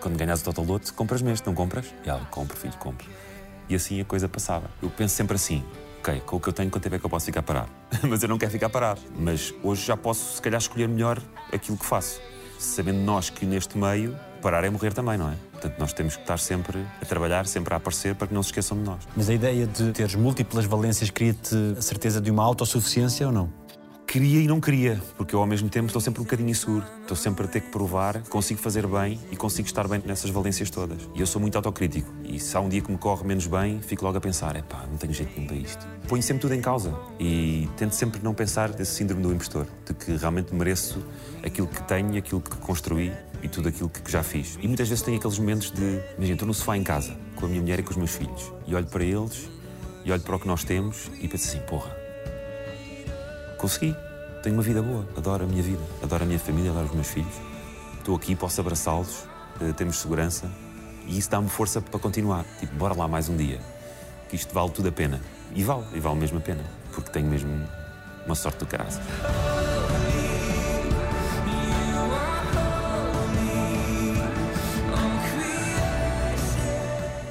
[0.00, 1.86] quando ganhas o Totoloto, compras-me este, não compras?
[2.04, 3.06] E ela, compro, filho, compro.
[3.68, 4.70] E assim a coisa passava.
[4.82, 5.64] Eu penso sempre assim,
[6.04, 7.70] ok, com o que eu tenho, quanto tempo é que eu posso ficar parado?
[8.06, 9.00] Mas eu não quero ficar parado.
[9.18, 11.18] Mas hoje já posso, se calhar, escolher melhor
[11.50, 12.20] aquilo que faço.
[12.58, 15.34] Sabendo nós que neste meio, parar é morrer também, não é?
[15.52, 18.48] Portanto, nós temos que estar sempre a trabalhar, sempre a aparecer, para que não se
[18.48, 19.02] esqueçam de nós.
[19.16, 23.63] Mas a ideia de teres múltiplas valências cria-te a certeza de uma autossuficiência ou não?
[24.14, 26.86] Queria e não queria, porque eu ao mesmo tempo estou sempre um bocadinho inseguro.
[27.00, 30.70] Estou sempre a ter que provar consigo fazer bem e consigo estar bem nessas valências
[30.70, 30.98] todas.
[31.16, 32.08] E eu sou muito autocrítico.
[32.22, 34.86] E se há um dia que me corre menos bem, fico logo a pensar: epá,
[34.88, 35.84] não tenho jeito nenhum para isto.
[36.06, 39.92] Ponho sempre tudo em causa e tento sempre não pensar desse síndrome do impostor, de
[39.92, 41.04] que realmente mereço
[41.44, 44.56] aquilo que tenho, aquilo que construí e tudo aquilo que já fiz.
[44.62, 47.48] E muitas vezes tenho aqueles momentos de, imagina, estou no sofá em casa, com a
[47.48, 49.50] minha mulher e com os meus filhos, e olho para eles
[50.04, 51.90] e olho para o que nós temos e penso assim: porra,
[53.58, 54.03] consegui.
[54.44, 57.08] Tenho uma vida boa, adoro a minha vida, adoro a minha família, adoro os meus
[57.08, 57.32] filhos.
[57.96, 59.24] Estou aqui, posso abraçá-los,
[59.58, 60.50] eh, temos segurança
[61.06, 62.44] e isso dá-me força para continuar.
[62.60, 63.58] Tipo, bora lá mais um dia,
[64.28, 65.18] que isto vale tudo a pena.
[65.54, 67.66] E vale, e vale mesmo a pena, porque tenho mesmo
[68.26, 68.90] uma sorte do caralho.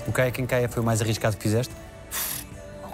[0.08, 1.76] O Caia Quem Caia foi o mais arriscado que fizeste?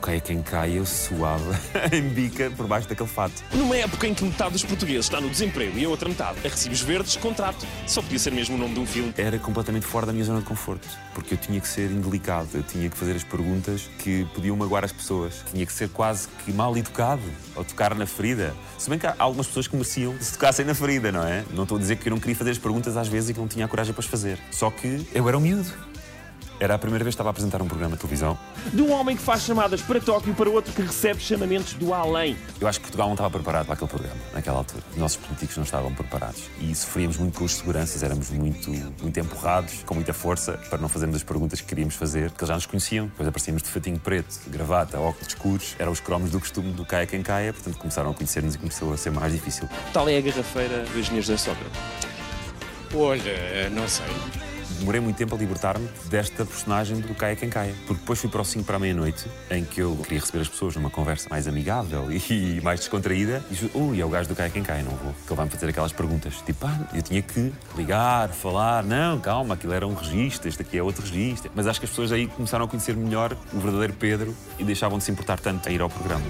[0.09, 1.59] Ok, quem cai eu suava
[1.93, 3.43] em bica por baixo daquele fato.
[3.53, 6.49] Numa época em que metade dos portugueses está no desemprego e a outra metade a
[6.49, 7.63] recibos verdes, contrato.
[7.85, 9.13] Só podia ser mesmo o nome de um filme.
[9.15, 12.63] Era completamente fora da minha zona de conforto, porque eu tinha que ser indelicado, eu
[12.63, 16.51] tinha que fazer as perguntas que podiam magoar as pessoas, tinha que ser quase que
[16.51, 17.21] mal educado
[17.55, 18.55] ao tocar na ferida.
[18.79, 21.45] Se bem que há algumas pessoas que mereciam se tocassem na ferida, não é?
[21.53, 23.39] Não estou a dizer que eu não queria fazer as perguntas às vezes e que
[23.39, 24.39] não tinha a coragem para as fazer.
[24.49, 25.88] Só que eu era um miúdo.
[26.59, 28.37] Era a primeira vez que estava a apresentar um programa de televisão.
[28.73, 32.35] De um homem que faz chamadas para Tóquio para outro que recebe chamamentos do além.
[32.59, 34.83] Eu acho que Portugal não estava preparado para aquele programa, naquela altura.
[34.91, 36.43] Os nossos políticos não estavam preparados.
[36.59, 40.89] E sofríamos muito com os seguranças, éramos muito, muito empurrados, com muita força, para não
[40.89, 43.05] fazermos as perguntas que queríamos fazer, porque eles já nos conheciam.
[43.07, 45.75] Depois aparecíamos de fatinho preto, gravata, óculos escuros.
[45.79, 48.91] Eram os cromos do costume do caia quem caia, portanto começaram a conhecer-nos e começou
[48.91, 49.69] a ser mais difícil.
[49.93, 51.67] Tal é a garrafeira dos Engenheiros da Sogra.
[52.93, 54.48] Olha, não sei.
[54.79, 57.73] Demorei muito tempo a libertar-me desta personagem do Caia Quem Caia.
[57.85, 60.49] Porque depois fui para o 5 para a meia-noite, em que eu queria receber as
[60.49, 63.43] pessoas numa conversa mais amigável e mais descontraída.
[63.49, 65.13] E disse, ui, é o gajo do Caia Quem Caia, não vou.
[65.13, 66.35] Que ele vai-me fazer aquelas perguntas.
[66.45, 68.83] Tipo, ah, eu tinha que ligar, falar.
[68.83, 71.51] Não, calma, aquilo era um registro, este aqui é outro registro.
[71.53, 74.97] Mas acho que as pessoas aí começaram a conhecer melhor o verdadeiro Pedro e deixavam
[74.97, 76.25] de se importar tanto a ir ao programa.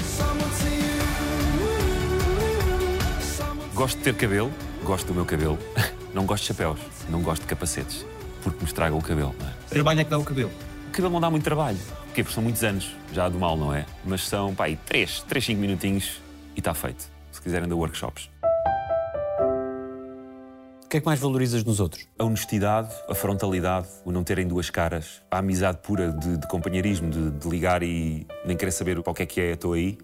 [3.74, 4.52] Gosto de ter cabelo,
[4.84, 5.58] gosto do meu cabelo.
[6.14, 8.06] Não gosto de chapéus, não gosto de capacetes,
[8.44, 9.36] porque me estragam o cabelo.
[9.40, 9.52] Não é?
[9.70, 10.52] Trabalho é que dá o cabelo.
[10.88, 13.86] O cabelo não dá muito trabalho, porque são muitos anos já do mal, não é?
[14.04, 16.22] Mas são, pá, aí 3, 3, 5 minutinhos
[16.56, 17.10] e está feito.
[17.32, 18.30] Se quiserem dar workshops.
[20.84, 22.08] O que é que mais valorizas nos outros?
[22.18, 27.12] A honestidade, a frontalidade, o não terem duas caras, a amizade pura de, de companheirismo,
[27.12, 30.00] de, de ligar e nem querer saber para o que é que é, estou aí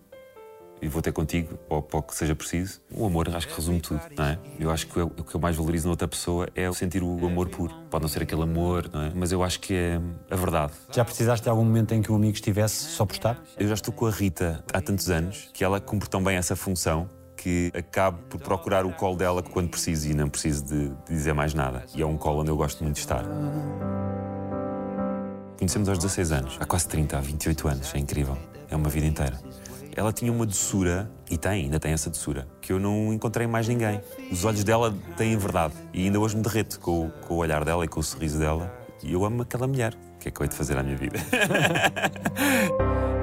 [0.81, 2.79] e vou ter contigo, para o que seja preciso.
[2.91, 4.37] O amor acho que resume tudo, não é?
[4.59, 7.25] Eu acho que eu- o que eu mais valorizo na outra pessoa é sentir o
[7.25, 7.73] amor puro.
[7.89, 9.11] Pode não ser aquele amor, não é?
[9.15, 10.73] Mas eu acho que é a verdade.
[10.91, 13.41] Já precisaste de algum momento em que um amigo estivesse só por estar?
[13.57, 16.55] Eu já estou com a Rita há tantos anos que ela cumpre tão bem essa
[16.55, 20.95] função que acabo por procurar o colo dela quando preciso e não preciso de, de
[21.09, 21.83] dizer mais nada.
[21.95, 23.23] E é um colo onde eu gosto muito de estar.
[25.57, 28.37] Conhecemos aos 16 anos, há quase 30, há 28 anos, é incrível.
[28.69, 29.39] É uma vida inteira.
[29.95, 33.65] Ela tinha uma doçura, e tem, ainda tem essa doçura, que eu não encontrei mais
[33.67, 34.01] ninguém.
[34.29, 35.73] Os olhos dela têm verdade.
[35.93, 38.37] E ainda hoje me derreto com, o- com o olhar dela e com o sorriso
[38.37, 38.71] dela.
[39.01, 39.93] E eu amo aquela mulher.
[40.15, 41.17] O que é que eu hei de fazer à minha vida?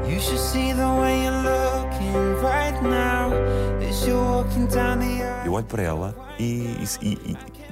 [0.09, 3.31] You should see the way you're looking right now
[3.89, 5.47] as you're walking down the aisle.
[5.47, 7.19] Eu olho para ela e, e- e-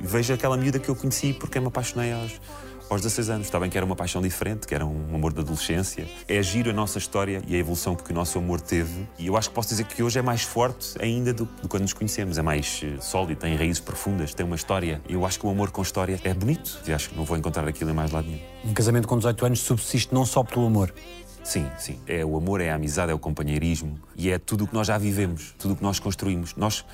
[0.00, 2.40] e vejo aquela miúda que eu conheci porque me apaixonei aos,
[2.90, 3.46] aos 16 anos.
[3.46, 6.06] Está bem que era uma paixão diferente, que era um amor da adolescência.
[6.28, 9.06] É giro a nossa história e a evolução que o nosso amor teve.
[9.18, 11.82] E eu acho que posso dizer que hoje é mais forte ainda do que quando
[11.82, 12.36] nos conhecemos.
[12.36, 15.00] É mais eh, sólido, tem raízes profundas, tem uma história.
[15.08, 16.80] Eu acho que o amor com história é bonito.
[16.86, 18.40] E acho que não vou encontrar aquilo em mais lado nenhum.
[18.64, 20.92] Um casamento com 18 anos subsiste não só pelo amor.
[21.44, 21.98] Sim, sim.
[22.06, 24.86] É o amor, é a amizade, é o companheirismo e é tudo o que nós
[24.86, 26.54] já vivemos, tudo o que nós construímos.
[26.56, 26.84] Nós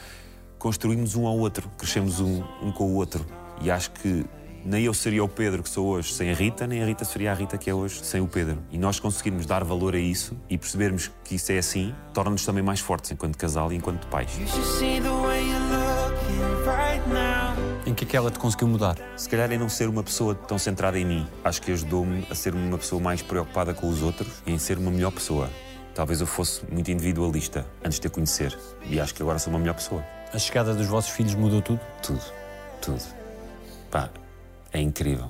[0.59, 3.25] construímos um ao outro, crescemos um, um com o outro.
[3.63, 4.25] E acho que
[4.67, 7.31] nem eu seria o Pedro que sou hoje sem a Rita, nem a Rita seria
[7.31, 8.59] a Rita que é hoje sem o Pedro.
[8.71, 12.65] E nós conseguirmos dar valor a isso e percebermos que isso é assim, torna-nos também
[12.65, 14.31] mais fortes enquanto casal e enquanto pais.
[17.87, 18.97] Em que é que ela te conseguiu mudar?
[19.17, 21.27] Se calhar em não ser uma pessoa tão centrada em mim.
[21.45, 24.79] Acho que ajudou-me a ser uma pessoa mais preocupada com os outros e em ser
[24.79, 25.49] uma melhor pessoa.
[25.95, 28.59] Talvez eu fosse muito individualista antes de a conhecer.
[28.91, 30.05] E acho que agora sou uma melhor pessoa.
[30.33, 31.81] A chegada dos vossos filhos mudou tudo?
[32.03, 32.21] Tudo.
[32.83, 33.03] Tudo.
[33.91, 34.11] Pá,
[34.73, 35.29] é incrível.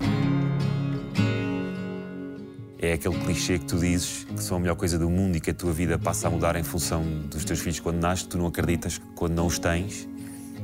[2.78, 5.50] É aquele clichê que tu dizes que são a melhor coisa do mundo e que
[5.50, 8.46] a tua vida passa a mudar em função dos teus filhos quando nasces, tu não
[8.46, 10.06] acreditas quando não os tens.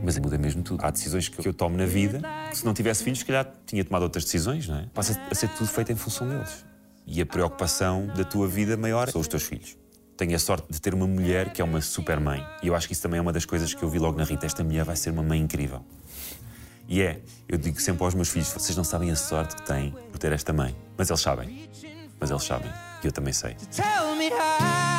[0.05, 0.85] Mas muda mesmo tudo.
[0.85, 3.85] Há decisões que eu tomo na vida que se não tivesse filhos, se calhar tinha
[3.85, 4.87] tomado outras decisões, não é?
[4.93, 6.65] Passa a ser tudo feito em função deles.
[7.07, 9.77] E a preocupação da tua vida maior são os teus filhos.
[10.17, 12.45] Tenho a sorte de ter uma mulher que é uma super mãe.
[12.63, 14.25] E eu acho que isso também é uma das coisas que eu vi logo na
[14.25, 14.45] Rita.
[14.45, 15.83] Esta mulher vai ser uma mãe incrível.
[16.89, 19.95] E é, eu digo sempre aos meus filhos: vocês não sabem a sorte que têm
[20.11, 20.77] por ter esta mãe.
[20.97, 21.69] Mas eles sabem.
[22.21, 22.71] Mas eles sabem.
[23.03, 23.57] E eu também sei.
[23.75, 24.93] Tell me how.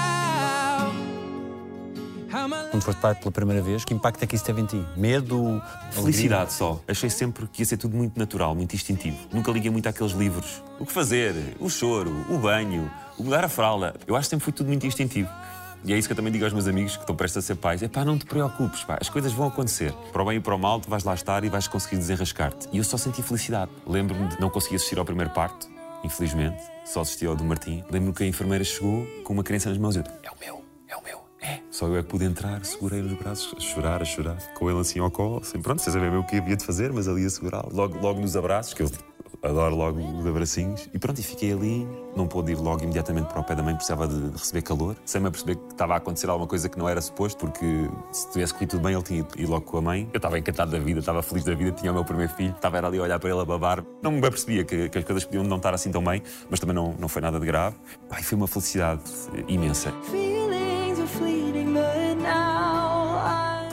[2.34, 4.66] How my Quando foste pai pela primeira vez, que impacto é que isso teve em
[4.66, 4.84] ti?
[4.98, 5.62] Medo?
[5.92, 6.82] Felicidade só.
[6.88, 9.18] Achei sempre que ia ser tudo muito natural, muito instintivo.
[9.32, 10.64] Nunca liguei muito àqueles livros.
[10.80, 11.36] O que fazer?
[11.60, 13.94] O choro, o banho, o mudar a fralda.
[14.08, 15.30] Eu acho que sempre foi tudo muito instintivo.
[15.86, 17.56] E é isso que eu também digo aos meus amigos que estão prestes a ser
[17.56, 17.84] pais.
[17.84, 18.98] É pá, não te preocupes, pá.
[19.02, 19.92] As coisas vão acontecer.
[20.12, 22.70] Para o bem e para o mal, tu vais lá estar e vais conseguir desenrascar-te.
[22.72, 23.70] E eu só senti felicidade.
[23.86, 25.68] Lembro-me de não conseguir assistir ao primeiro parto,
[26.04, 26.62] infelizmente.
[26.86, 27.84] Só assisti ao do Martim.
[27.92, 30.66] Lembro-me que a enfermeira chegou com uma criança nas mãos e eu, é o meu,
[30.88, 31.20] é o meu.
[31.42, 31.60] É.
[31.70, 34.80] Só eu é que pude entrar, segurei nos braços, a chorar, a chorar, com ele
[34.80, 37.30] assim ao colo, assim, pronto, vocês sabem o que havia de fazer, mas ali a
[37.30, 38.90] segurá-lo, logo, logo nos abraços, que eu
[39.44, 43.42] adoro logo os abracinhos, e pronto, e fiquei ali, não pude ir logo imediatamente para
[43.42, 46.48] o pé da mãe, precisava de receber calor, sem-me perceber que estava a acontecer alguma
[46.48, 49.66] coisa que não era suposto, porque se tivesse corrido tudo bem, ele tinha ido logo
[49.66, 50.10] com a mãe.
[50.14, 52.86] Eu estava encantado da vida, estava feliz da vida, tinha o meu primeiro filho, estava
[52.86, 55.44] ali a olhar para ele a babar, não me percebia que, que as coisas podiam
[55.44, 57.76] não estar assim tão bem, mas também não, não foi nada de grave.
[58.10, 59.02] Pai, foi uma felicidade
[59.48, 59.94] imensa.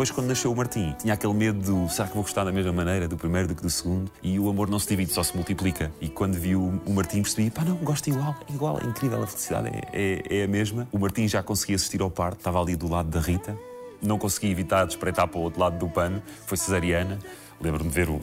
[0.00, 2.72] Depois, quando nasceu o Martim, tinha aquele medo do será que vou gostar da mesma
[2.72, 4.10] maneira do primeiro do que do segundo?
[4.22, 5.92] E o amor não se divide, só se multiplica.
[6.00, 9.22] E quando vi o, o Martim, percebi, pá, não, gosto igual, é igual, é incrível,
[9.22, 10.88] a felicidade é, é, é a mesma.
[10.90, 13.54] O Martim já conseguia assistir ao parto, estava ali do lado da Rita,
[14.00, 17.18] não conseguia evitar de espreitar para o outro lado do pano, foi cesariana.
[17.60, 18.22] Lembro-me de ver o,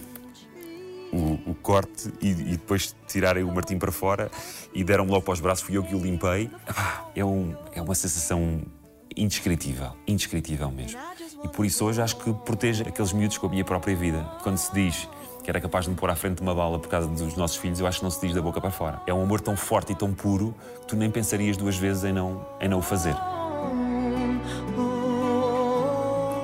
[1.13, 4.31] o, o corte e, e depois tirarem o Martim para fora
[4.73, 6.49] e deram-me logo para os braços, fui eu que o limpei.
[7.13, 8.63] É, um, é uma sensação
[9.15, 10.99] indescritível, indescritível mesmo.
[11.43, 14.27] E por isso hoje acho que protejo aqueles miúdos com a minha própria vida.
[14.43, 15.07] Quando se diz
[15.43, 17.57] que era capaz de me pôr à frente de uma bala por causa dos nossos
[17.57, 19.01] filhos, eu acho que não se diz da boca para fora.
[19.07, 22.11] É um amor tão forte e tão puro que tu nem pensarias duas vezes em
[22.11, 23.15] não, em não o fazer.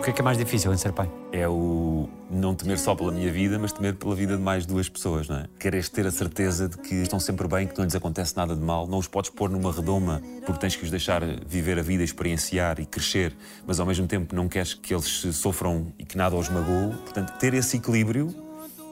[0.04, 1.10] Que é que é mais difícil em ser pai?
[1.32, 4.90] É o não temer só pela minha vida, mas temer pela vida de mais duas
[4.90, 5.46] pessoas, não é?
[5.58, 8.62] Queres ter a certeza de que estão sempre bem, que não lhes acontece nada de
[8.62, 12.04] mal, não os podes pôr numa redoma porque tens que os deixar viver a vida,
[12.04, 13.34] experienciar e crescer,
[13.66, 16.96] mas ao mesmo tempo não queres que eles sofram e que nada os magoe.
[16.98, 18.36] Portanto, ter esse equilíbrio,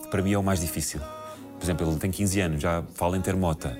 [0.09, 1.01] para mim é o mais difícil.
[1.59, 3.77] Por exemplo, ele tem 15 anos, já fala em ter mota.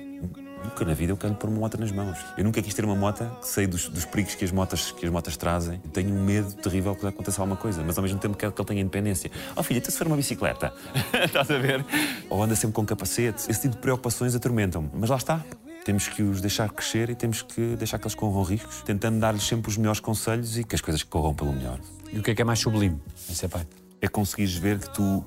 [0.64, 2.18] Nunca na vida eu quero pôr uma moto nas mãos.
[2.36, 5.04] Eu nunca quis ter uma moto, que sei dos, dos perigos que as, motas, que
[5.04, 5.78] as motas trazem.
[5.92, 8.60] Tenho um medo terrível que lhe aconteça alguma coisa, mas ao mesmo tempo quero que
[8.60, 9.30] ele tenha independência.
[9.56, 10.72] Oh filha, tu se for uma bicicleta,
[11.24, 11.84] estás a ver?
[12.30, 13.50] Ou anda sempre com capacete.
[13.50, 14.90] Esse tipo de preocupações atormentam-me.
[14.94, 15.44] Mas lá está.
[15.84, 19.42] Temos que os deixar crescer e temos que deixar que eles corram riscos, tentando dar-lhes
[19.42, 21.80] sempre os melhores conselhos e que as coisas corram pelo melhor.
[22.12, 23.66] E o que é que é mais sublime em ser pai?
[24.00, 25.24] É conseguires ver que tu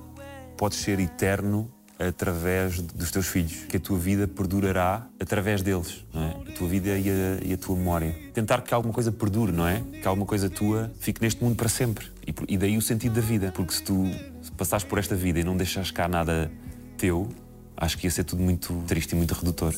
[0.56, 6.22] podes ser eterno através dos teus filhos, que a tua vida perdurará através deles, não
[6.22, 6.36] é?
[6.48, 8.14] A tua vida e a, e a tua memória.
[8.34, 9.80] Tentar que alguma coisa perdure, não é?
[9.80, 12.06] Que alguma coisa tua fique neste mundo para sempre.
[12.26, 13.52] E, e daí o sentido da vida.
[13.52, 14.10] Porque se tu
[14.56, 16.50] passares por esta vida e não deixares cá nada
[16.98, 17.28] teu,
[17.76, 19.72] acho que ia ser tudo muito triste e muito redutor.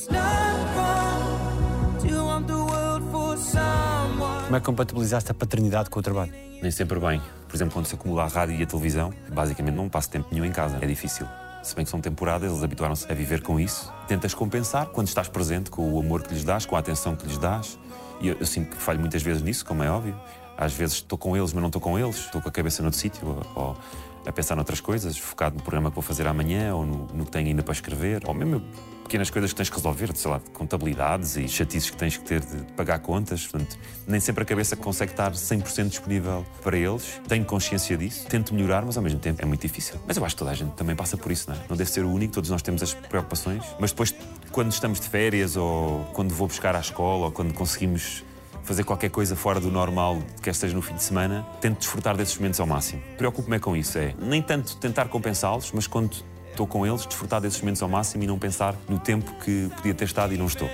[4.45, 6.33] Como é que compatibilizaste a paternidade com o trabalho?
[6.61, 7.21] Nem sempre bem.
[7.47, 10.45] Por exemplo, quando se acumula a rádio e a televisão, basicamente não passo tempo nenhum
[10.45, 10.77] em casa.
[10.81, 11.25] É difícil.
[11.61, 13.91] Se bem que são temporadas, eles habituaram-se a viver com isso.
[14.07, 17.25] Tentas compensar quando estás presente com o amor que lhes dás, com a atenção que
[17.27, 17.77] lhes dás.
[18.21, 20.15] E eu, eu sinto que falho muitas vezes nisso, como é óbvio.
[20.57, 22.17] Às vezes estou com eles, mas não estou com eles.
[22.17, 23.77] Estou com a cabeça noutro sítio, ou,
[24.25, 27.31] a pensar noutras coisas, focado no programa que vou fazer amanhã, ou no, no que
[27.31, 28.61] tenho ainda para escrever, ou mesmo
[29.09, 32.23] pequenas coisas que tens que resolver, sei lá, de contabilidades e chatices que tens que
[32.23, 33.47] ter de pagar contas.
[33.47, 33.75] Portanto,
[34.07, 37.19] nem sempre a cabeça consegue estar 100% disponível para eles.
[37.27, 39.95] Tenho consciência disso, tento melhorar, mas ao mesmo tempo é muito difícil.
[40.05, 41.59] Mas eu acho que toda a gente também passa por isso, não é?
[41.67, 44.13] Não deve ser o único, todos nós temos as preocupações, mas depois,
[44.51, 48.23] quando estamos de férias, ou quando vou buscar à escola, ou quando conseguimos
[48.69, 52.37] fazer qualquer coisa fora do normal, quer esteja no fim de semana, tento desfrutar desses
[52.37, 53.01] momentos ao máximo.
[53.17, 57.41] Preocupo-me é com isso, é nem tanto tentar compensá-los, mas quando estou com eles, desfrutar
[57.41, 60.45] desses momentos ao máximo e não pensar no tempo que podia ter estado e não
[60.45, 60.69] estou.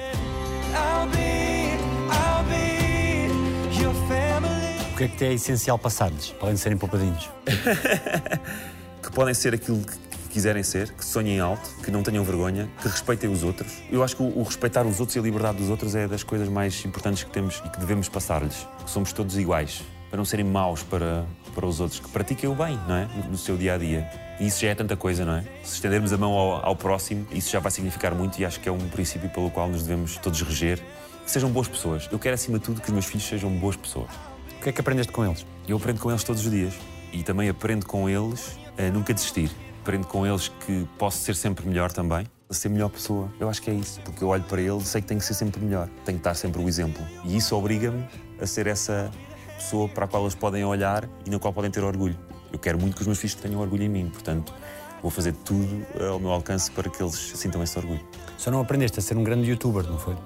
[4.96, 7.30] O que é que te é essencial passar-lhes, para além de serem poupadinhos?
[9.04, 9.98] que podem ser aquilo que
[10.30, 13.82] quiserem ser, que sonhem alto, que não tenham vergonha, que respeitem os outros.
[13.92, 16.24] Eu acho que o, o respeitar os outros e a liberdade dos outros é das
[16.24, 18.68] coisas mais importantes que temos e que devemos passar-lhes.
[18.84, 19.84] Que somos todos iguais,
[20.16, 23.06] para não serem maus para, para os outros, que pratiquem o bem, não é?
[23.30, 24.10] No, seu dia a dia.
[24.40, 25.44] E isso já é tanta coisa, não é?
[25.62, 28.70] Se estendermos a mão ao, ao próximo, isso já vai significar muito e acho que
[28.70, 30.82] é um princípio pelo qual nos devemos todos reger.
[31.26, 32.08] Que sejam boas pessoas.
[32.10, 34.10] Eu quero, acima de tudo, que os meus filhos sejam boas pessoas.
[34.58, 35.46] O que é que aprendeste com eles?
[35.68, 36.74] Eu aprendo com eles todos os dias
[37.12, 39.52] e também aprendo com eles a nunca desistir.
[39.82, 43.30] Aprendo com eles que posso ser sempre melhor também, a ser melhor pessoa.
[43.38, 45.26] Eu acho que é isso, porque eu olho para eles e sei que tenho que
[45.26, 47.04] ser sempre melhor, tenho que dar sempre o exemplo.
[47.26, 48.08] E isso obriga-me
[48.40, 49.12] a ser essa
[49.56, 52.18] pessoa para a qual eles podem olhar e na qual podem ter orgulho.
[52.52, 54.54] Eu quero muito que os meus filhos tenham orgulho em mim, portanto,
[55.02, 58.02] vou fazer tudo ao meu alcance para que eles sintam esse orgulho.
[58.38, 60.16] Só não aprendeste a ser um grande youtuber, não foi?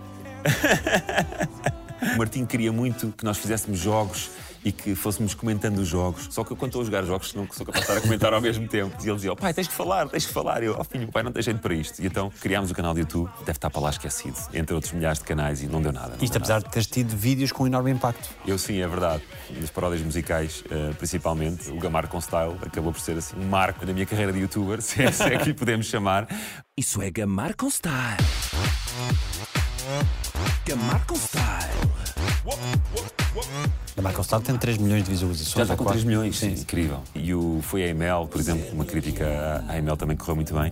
[2.02, 4.30] O Martim queria muito que nós fizéssemos jogos
[4.64, 6.28] e que fôssemos comentando os jogos.
[6.32, 8.34] Só que eu, quando estou a jogar jogos, não sou capaz de estar a comentar
[8.34, 8.96] ao mesmo tempo.
[9.02, 10.62] E ele dizia: oh, pai, tens que falar, tens que falar.
[10.64, 12.02] E eu, oh, filho, pai, não tem jeito para isto.
[12.02, 15.20] E então criámos o canal de YouTube, deve estar para lá esquecido, entre outros milhares
[15.20, 16.16] de canais, e não deu nada.
[16.16, 16.66] não Isto deu apesar nada.
[16.66, 18.30] de teres tido vídeos com enorme impacto.
[18.46, 19.24] Eu sim, é verdade.
[19.60, 23.86] Nas paródias musicais, eh, principalmente, o Gamar com Style acabou por ser assim, um marco
[23.86, 26.28] na minha carreira de youtuber, se é, se é que lhe podemos chamar.
[26.78, 28.18] Isso é gamar com style.
[30.66, 31.90] Gamar com style.
[34.00, 35.56] A Michael tem 3 milhões de visualizações.
[35.58, 36.00] Já está com quatro.
[36.00, 36.54] 3 milhões, Sim.
[36.54, 37.02] incrível.
[37.14, 39.26] E o Foi a Emel, por exemplo, uma crítica
[39.68, 40.72] à- Emel também correu muito bem.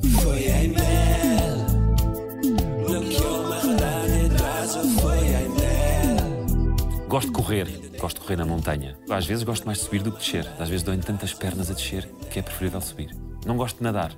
[7.07, 8.97] Gosto de correr, gosto de correr na montanha.
[9.09, 10.47] Às vezes gosto mais de subir do que descer.
[10.59, 13.15] Às vezes dou-me tantas pernas a descer que é preferível subir.
[13.45, 14.13] Não gosto de nadar,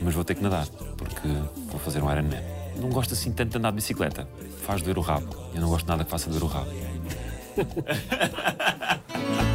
[0.00, 0.66] mas vou ter que nadar,
[0.96, 1.28] porque
[1.70, 2.40] vou fazer um Ironman.
[2.80, 4.28] Não gosto assim tanto de andar de bicicleta.
[4.66, 5.34] Faz doer o rabo.
[5.54, 6.70] Eu não gosto nada que faça doer o rabo.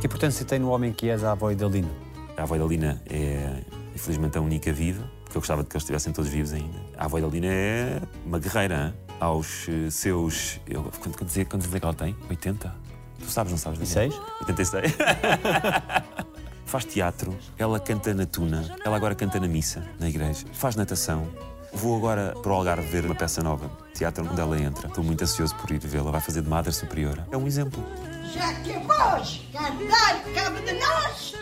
[0.00, 1.88] Que importância tem no homem que és a avó Idalina?
[2.36, 3.62] A avó da Lina é,
[3.94, 6.78] infelizmente, a única viva, porque eu gostava de que eles estivessem todos vivos ainda.
[6.96, 9.06] A avó da Lina é uma guerreira, hein?
[9.18, 10.60] aos eh, seus.
[10.68, 12.16] Eu, quanto, quantos, quantos anos é que ela tem?
[12.28, 12.74] 80?
[13.18, 13.78] Tu sabes, não sabes?
[13.78, 14.12] Daniel?
[14.12, 14.22] seis?
[14.42, 14.92] 86.
[16.66, 21.28] Faz teatro, ela canta na tuna, ela agora canta na missa, na igreja, faz natação.
[21.76, 24.88] Vou agora para o Algarve ver uma peça nova, teatro onde ela entra.
[24.88, 26.10] Estou muito ansioso por ir vê-la.
[26.10, 27.28] Vai fazer de Madre Superiora.
[27.30, 27.84] É um exemplo.
[28.32, 31.34] já que a voz quer dar cabo de nós,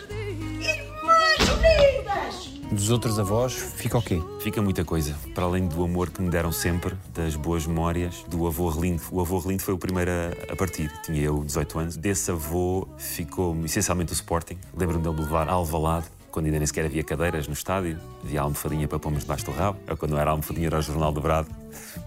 [0.59, 2.49] irmãs unidas!
[2.69, 4.21] Dos outros avós, fica o quê?
[4.41, 5.15] Fica muita coisa.
[5.33, 9.01] Para além do amor que me deram sempre, das boas memórias, do avô Relindo.
[9.11, 10.91] O avô Relindo foi o primeiro a, a partir.
[11.03, 11.95] Tinha eu 18 anos.
[11.95, 14.57] Desse avô ficou essencialmente o Sporting.
[14.75, 16.07] Lembro-me dele levar Alvalade.
[16.35, 19.79] Quando ainda nem sequer havia cadeiras no estádio, havia almofadinha para pôrmos debaixo do rabo.
[19.89, 21.47] Ou quando não era almofadinha, era o Jornal do Brado.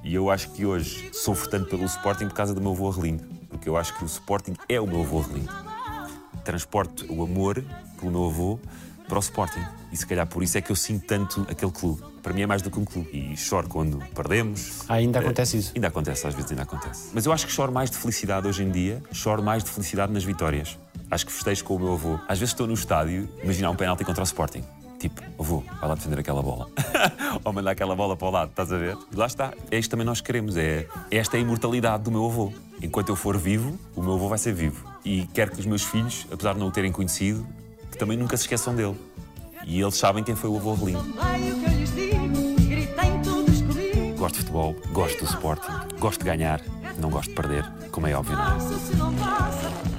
[0.04, 3.24] E eu acho que hoje sofro tanto pelo Sporting por causa do meu avô Relindo.
[3.48, 5.68] Porque eu acho que o Sporting é o meu avô Relindo
[6.48, 7.62] transporto o amor
[8.00, 8.58] pelo meu avô
[9.06, 9.62] para o Sporting.
[9.92, 12.02] E se calhar por isso é que eu sinto tanto aquele clube.
[12.22, 13.10] Para mim é mais do que um clube.
[13.12, 14.80] E choro quando perdemos.
[14.88, 15.72] Ah, ainda acontece isso?
[15.74, 17.10] Ainda acontece, às vezes ainda acontece.
[17.12, 20.10] Mas eu acho que choro mais de felicidade hoje em dia, choro mais de felicidade
[20.10, 20.78] nas vitórias.
[21.10, 22.18] Acho que festejo com o meu avô.
[22.28, 24.62] Às vezes estou no estádio, imaginar um penalti contra o Sporting.
[24.98, 26.68] Tipo, avô, vai lá defender aquela bola.
[27.44, 28.96] Ou mandar aquela bola para o lado, estás a ver?
[29.14, 29.54] Lá está.
[29.70, 30.56] É isto também nós queremos.
[30.56, 32.52] É, esta é a imortalidade do meu avô.
[32.82, 34.84] Enquanto eu for vivo, o meu avô vai ser vivo.
[35.04, 37.46] E quero que os meus filhos, apesar de não o terem conhecido,
[37.90, 38.96] que também nunca se esqueçam dele.
[39.64, 41.12] E eles sabem quem foi o avô Relindo.
[41.14, 44.18] Vai o que eu lhes digo, gritem todos comigo.
[44.18, 46.60] Gosto de futebol, gosto do Sporting, gosto de ganhar,
[46.98, 49.57] não gosto de perder, como é óbvio, não é?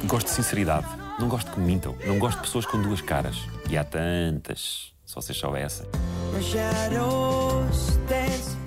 [0.09, 0.87] Gosto de sinceridade,
[1.19, 3.47] não gosto que me mintam, não gosto de pessoas com duas caras.
[3.69, 5.85] E há tantas, se vocês soubessem.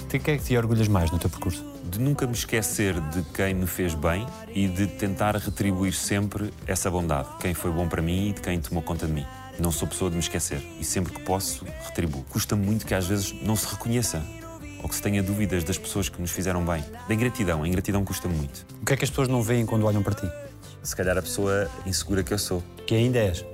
[0.08, 1.64] De que é que te orgulhas mais no teu percurso?
[1.90, 4.24] De nunca me esquecer de quem me fez bem
[4.54, 7.28] e de tentar retribuir sempre essa bondade.
[7.40, 9.26] Quem foi bom para mim e de quem tomou conta de mim.
[9.58, 12.22] Não sou pessoa de me esquecer e sempre que posso, retribuo.
[12.30, 14.24] Custa muito que às vezes não se reconheça
[14.80, 16.84] ou que se tenha dúvidas das pessoas que nos fizeram bem.
[17.08, 18.64] Da ingratidão, a ingratidão custa muito.
[18.80, 20.30] O que é que as pessoas não veem quando olham para ti?
[20.82, 22.62] Se calhar a pessoa insegura que eu sou.
[22.86, 23.44] Que ainda és.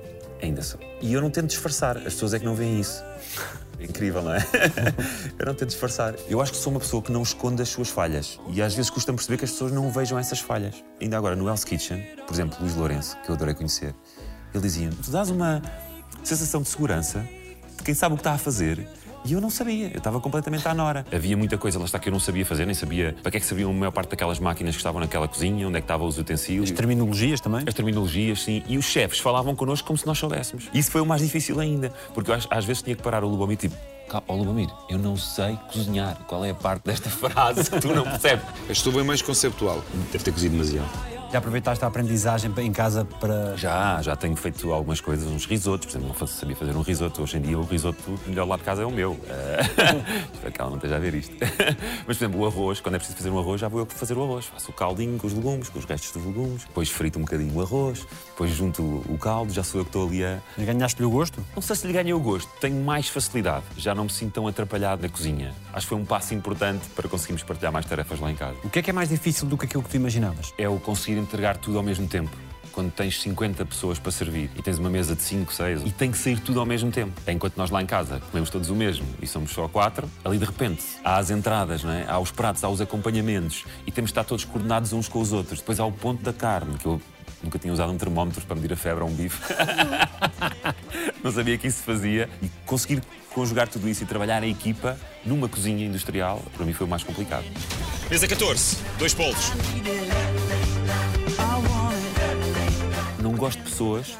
[0.41, 0.79] Ainda sou.
[1.01, 3.03] E eu não tento disfarçar, as pessoas é que não veem isso.
[3.79, 4.45] Incrível, não é?
[5.37, 6.15] eu não tento disfarçar.
[6.27, 8.39] Eu acho que sou uma pessoa que não esconde as suas falhas.
[8.49, 10.83] E às vezes custa-me perceber que as pessoas não vejam essas falhas.
[10.99, 13.95] Ainda agora, no Hell's Kitchen, por exemplo, Luís Lourenço, que eu adorei conhecer,
[14.53, 15.61] ele dizia: Tu dás uma
[16.23, 17.25] sensação de segurança
[17.77, 18.85] de quem sabe o que está a fazer.
[19.25, 21.05] E eu não sabia, eu estava completamente à nora.
[21.13, 23.39] Havia muita coisa, lá está, que eu não sabia fazer, nem sabia para que é
[23.39, 26.07] que serviam a maior parte daquelas máquinas que estavam naquela cozinha, onde é que estavam
[26.07, 26.69] os utensílios.
[26.71, 27.63] As terminologias também?
[27.67, 28.63] As terminologias, sim.
[28.67, 30.69] E os chefes falavam connosco como se nós soubéssemos.
[30.73, 31.91] Isso foi o mais difícil ainda.
[32.13, 33.75] Porque eu às, às vezes tinha que parar o Lubomir tipo.
[34.09, 36.17] "Cá, Ó Lubomir, eu não sei cozinhar.
[36.27, 38.45] Qual é a parte desta frase que tu não percebes?
[38.69, 39.83] Estou bem mais conceptual.
[40.11, 41.18] Deve ter cozido demasiado.
[41.31, 43.55] Já aproveitaste a aprendizagem em casa para.
[43.55, 45.85] Já, já tenho feito algumas coisas, uns risotos.
[45.85, 47.21] Por exemplo, não sabia fazer um risoto.
[47.21, 49.15] Hoje em dia o risoto melhor lá de casa é o meu.
[49.29, 49.59] Eh,
[50.33, 51.35] Espero que ela não esteja a ver isto.
[52.07, 54.17] Mas, por exemplo, o arroz, quando é preciso fazer um arroz, já vou eu fazer
[54.17, 54.45] o arroz.
[54.45, 57.53] Faço o caldinho com os legumes, com os restos dos legumes, depois frito um bocadinho
[57.55, 61.11] o arroz, depois junto o caldo, já sou eu que estou ali a, Ganhaste-lhe o
[61.11, 61.45] gosto?
[61.55, 63.65] Não sei se lhe ganhei o gosto, tenho mais facilidade.
[63.77, 65.53] Já não me sinto tão atrapalhado na cozinha.
[65.71, 68.55] Acho que foi um passo importante para conseguirmos partilhar mais tarefas lá em casa.
[68.63, 70.53] O que é que é mais difícil do que aquilo que tu imaginavas?
[70.57, 72.31] É o conseguir entregar tudo ao mesmo tempo.
[72.71, 76.11] Quando tens 50 pessoas para servir e tens uma mesa de 5, 6 e tem
[76.11, 77.11] que sair tudo ao mesmo tempo.
[77.27, 80.45] Enquanto nós lá em casa comemos todos o mesmo e somos só quatro, ali de
[80.45, 82.05] repente há as entradas, não é?
[82.07, 85.33] há os pratos, há os acompanhamentos e temos de estar todos coordenados uns com os
[85.33, 85.59] outros.
[85.59, 87.01] Depois há o ponto da carne, que eu
[87.43, 89.41] nunca tinha usado um termómetro para medir a febre a um bife.
[91.23, 93.01] não sabia que isso se fazia e conseguir
[93.33, 97.03] conjugar tudo isso e trabalhar em equipa numa cozinha industrial, para mim foi o mais
[97.03, 97.45] complicado.
[98.09, 99.51] Mesa 14, dois polos.
[103.39, 104.17] Gosto de pessoas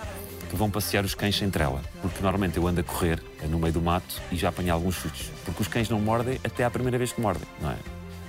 [0.49, 3.59] que vão passear os cães sem trela, porque normalmente eu ando a correr eh, no
[3.59, 6.72] meio do mato e já apanho alguns chutes, porque os cães não mordem até à
[6.72, 7.76] primeira vez que mordem, não é?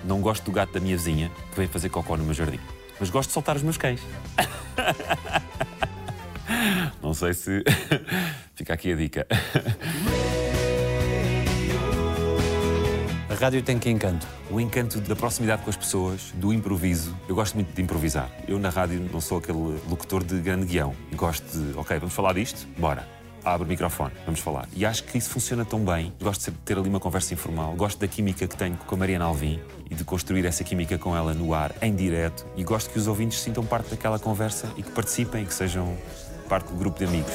[0.05, 2.61] Não gosto do gato da minha vizinha que vem fazer cocó no meu jardim,
[2.99, 4.01] mas gosto de soltar os meus cães.
[7.01, 7.65] Não sei se
[8.55, 9.27] fica aqui a dica.
[13.41, 14.27] rádio tem que encanto.
[14.51, 17.17] O encanto da proximidade com as pessoas, do improviso.
[17.27, 18.31] Eu gosto muito de improvisar.
[18.47, 20.95] Eu na rádio não sou aquele locutor de grande guião.
[21.15, 22.69] Gosto de, ok, vamos falar disto?
[22.79, 23.09] Bora.
[23.43, 24.69] Abre o microfone, vamos falar.
[24.77, 26.13] E acho que isso funciona tão bem.
[26.21, 27.75] Gosto de ter ali uma conversa informal.
[27.75, 29.59] Gosto da química que tenho com a Mariana Alvim
[29.91, 32.45] e de construir essa química com ela no ar, em direto.
[32.55, 35.97] E gosto que os ouvintes sintam parte daquela conversa e que participem que sejam
[36.47, 37.33] parte do grupo de amigos.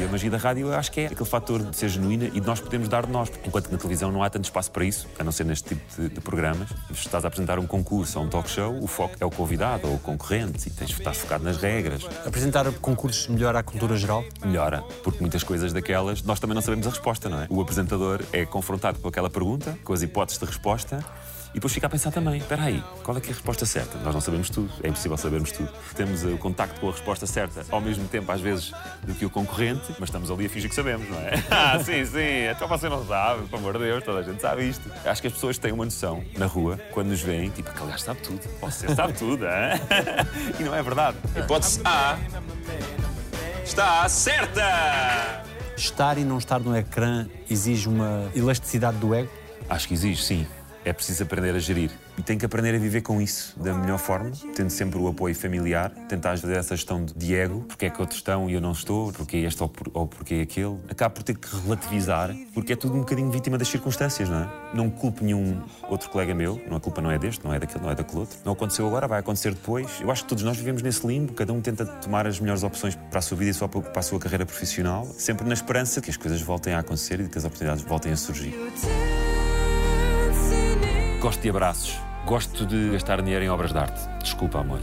[0.00, 2.40] E a magia da rádio eu acho que é aquele fator de ser genuína e
[2.40, 3.30] de nós podermos dar de nós.
[3.44, 5.82] Enquanto que na televisão não há tanto espaço para isso, a não ser neste tipo
[5.94, 6.70] de, de programas.
[6.70, 9.86] Se estás a apresentar um concurso ou um talk show, o foco é o convidado
[9.86, 12.02] ou o concorrente e tens de estar focado nas regras.
[12.24, 14.24] Apresentar concursos melhora a cultura geral?
[14.42, 17.46] Melhora, porque muitas coisas daquelas nós também não sabemos a resposta, não é?
[17.50, 21.04] O apresentador é confrontado com aquela pergunta, com as hipóteses de resposta
[21.50, 23.98] E depois fica a pensar também, espera aí, qual é que é a resposta certa?
[23.98, 25.68] Nós não sabemos tudo, é impossível sabermos tudo.
[25.96, 28.72] Temos eh, o contacto com a resposta certa ao mesmo tempo, às vezes,
[29.02, 31.32] do que o concorrente, mas estamos ali a fingir que sabemos, não é?
[31.50, 34.68] ah, sim, sim, então você não sabe, pelo amor de Deus, toda a gente sabe
[34.68, 34.88] isto.
[35.04, 38.04] Acho que as pessoas têm uma noção na rua, quando nos veem, tipo, aquele gajo
[38.04, 39.80] sabe tudo, você sabe tudo, hein?
[40.60, 41.16] e não é verdade.
[41.36, 42.16] Hipótese A
[43.64, 45.42] está certa!
[45.76, 49.30] Estar e não estar no ecrã exige uma elasticidade do ego?
[49.68, 50.46] Acho que exige, sim.
[50.90, 51.92] É preciso aprender a gerir.
[52.18, 55.36] E tem que aprender a viver com isso da melhor forma, tendo sempre o apoio
[55.36, 58.72] familiar, tentar fazer essa gestão de ego, porque é que outros estão e eu não
[58.72, 60.78] estou, porque é este ou, por, ou porque é aquele.
[60.88, 64.48] Acabo por ter que relativizar, porque é tudo um bocadinho vítima das circunstâncias, não é?
[64.74, 67.84] Não culpo nenhum outro colega meu, não a culpa não é deste, não é daquele,
[67.84, 68.38] não é daquele outro.
[68.44, 70.00] Não aconteceu agora, vai acontecer depois.
[70.00, 72.96] Eu acho que todos nós vivemos nesse limbo, cada um tenta tomar as melhores opções
[72.96, 76.10] para a sua vida e só para a sua carreira profissional, sempre na esperança que
[76.10, 78.52] as coisas voltem a acontecer e que as oportunidades voltem a surgir.
[81.20, 81.98] Gosto de abraços.
[82.24, 84.00] Gosto de gastar dinheiro em obras de arte.
[84.22, 84.80] Desculpa, amor.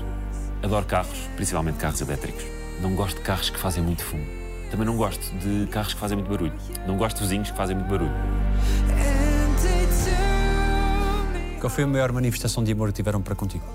[0.61, 2.45] Adoro carros, principalmente carros elétricos.
[2.79, 4.23] Não gosto de carros que fazem muito fumo.
[4.69, 6.53] Também não gosto de carros que fazem muito barulho.
[6.85, 8.13] Não gosto de vizinhos que fazem muito barulho.
[11.59, 13.65] Qual foi a maior manifestação de amor que tiveram para contigo?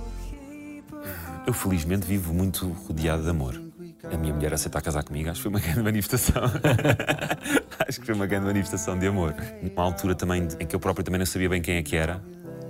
[1.44, 3.60] Eu, felizmente, vivo muito rodeado de amor.
[4.04, 6.44] A minha mulher aceitar casar comigo, acho que foi uma grande manifestação.
[7.88, 9.34] acho que foi uma grande manifestação de amor.
[9.60, 12.22] Numa altura também em que eu próprio também não sabia bem quem é que era,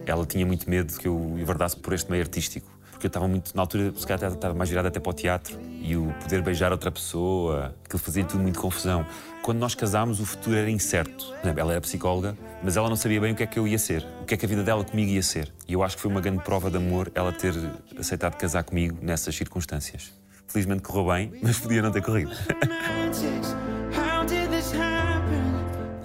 [0.07, 2.71] ela tinha muito medo que eu enverdasse por este meio artístico.
[2.91, 5.59] Porque eu estava muito, na altura, se calhar estava mais virado até para o teatro.
[5.81, 9.05] E o poder beijar outra pessoa, aquilo fazia tudo muito confusão.
[9.43, 11.35] Quando nós casámos, o futuro era incerto.
[11.43, 14.07] Ela era psicóloga, mas ela não sabia bem o que é que eu ia ser,
[14.21, 15.53] o que é que a vida dela comigo ia ser.
[15.67, 17.53] E eu acho que foi uma grande prova de amor ela ter
[17.99, 20.13] aceitado casar comigo nessas circunstâncias.
[20.47, 22.31] Felizmente correu bem, mas podia não ter corrido.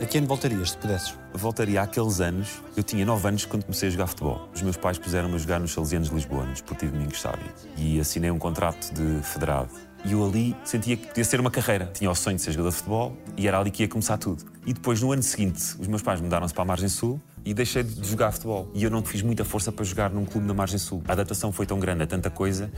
[0.07, 1.13] Que ano voltarias, se pudesses?
[1.33, 2.61] Voltaria àqueles anos.
[2.75, 4.49] Eu tinha 9 anos quando comecei a jogar futebol.
[4.55, 7.45] Os meus pais puseram-me a jogar nos Salesianos de Lisboa, no Esportivo Domingos Sábio.
[7.77, 9.69] E assinei um contrato de federado.
[10.05, 11.91] E eu ali sentia que podia ser uma carreira.
[11.93, 14.45] Tinha o sonho de ser jogador de futebol e era ali que ia começar tudo.
[14.65, 17.83] E depois, no ano seguinte, os meus pais mudaram-se para a Margem Sul e deixei
[17.83, 18.69] de jogar futebol.
[18.73, 21.01] E eu não fiz muita força para jogar num clube na Margem Sul.
[21.07, 22.71] A adaptação foi tão grande, a tanta coisa,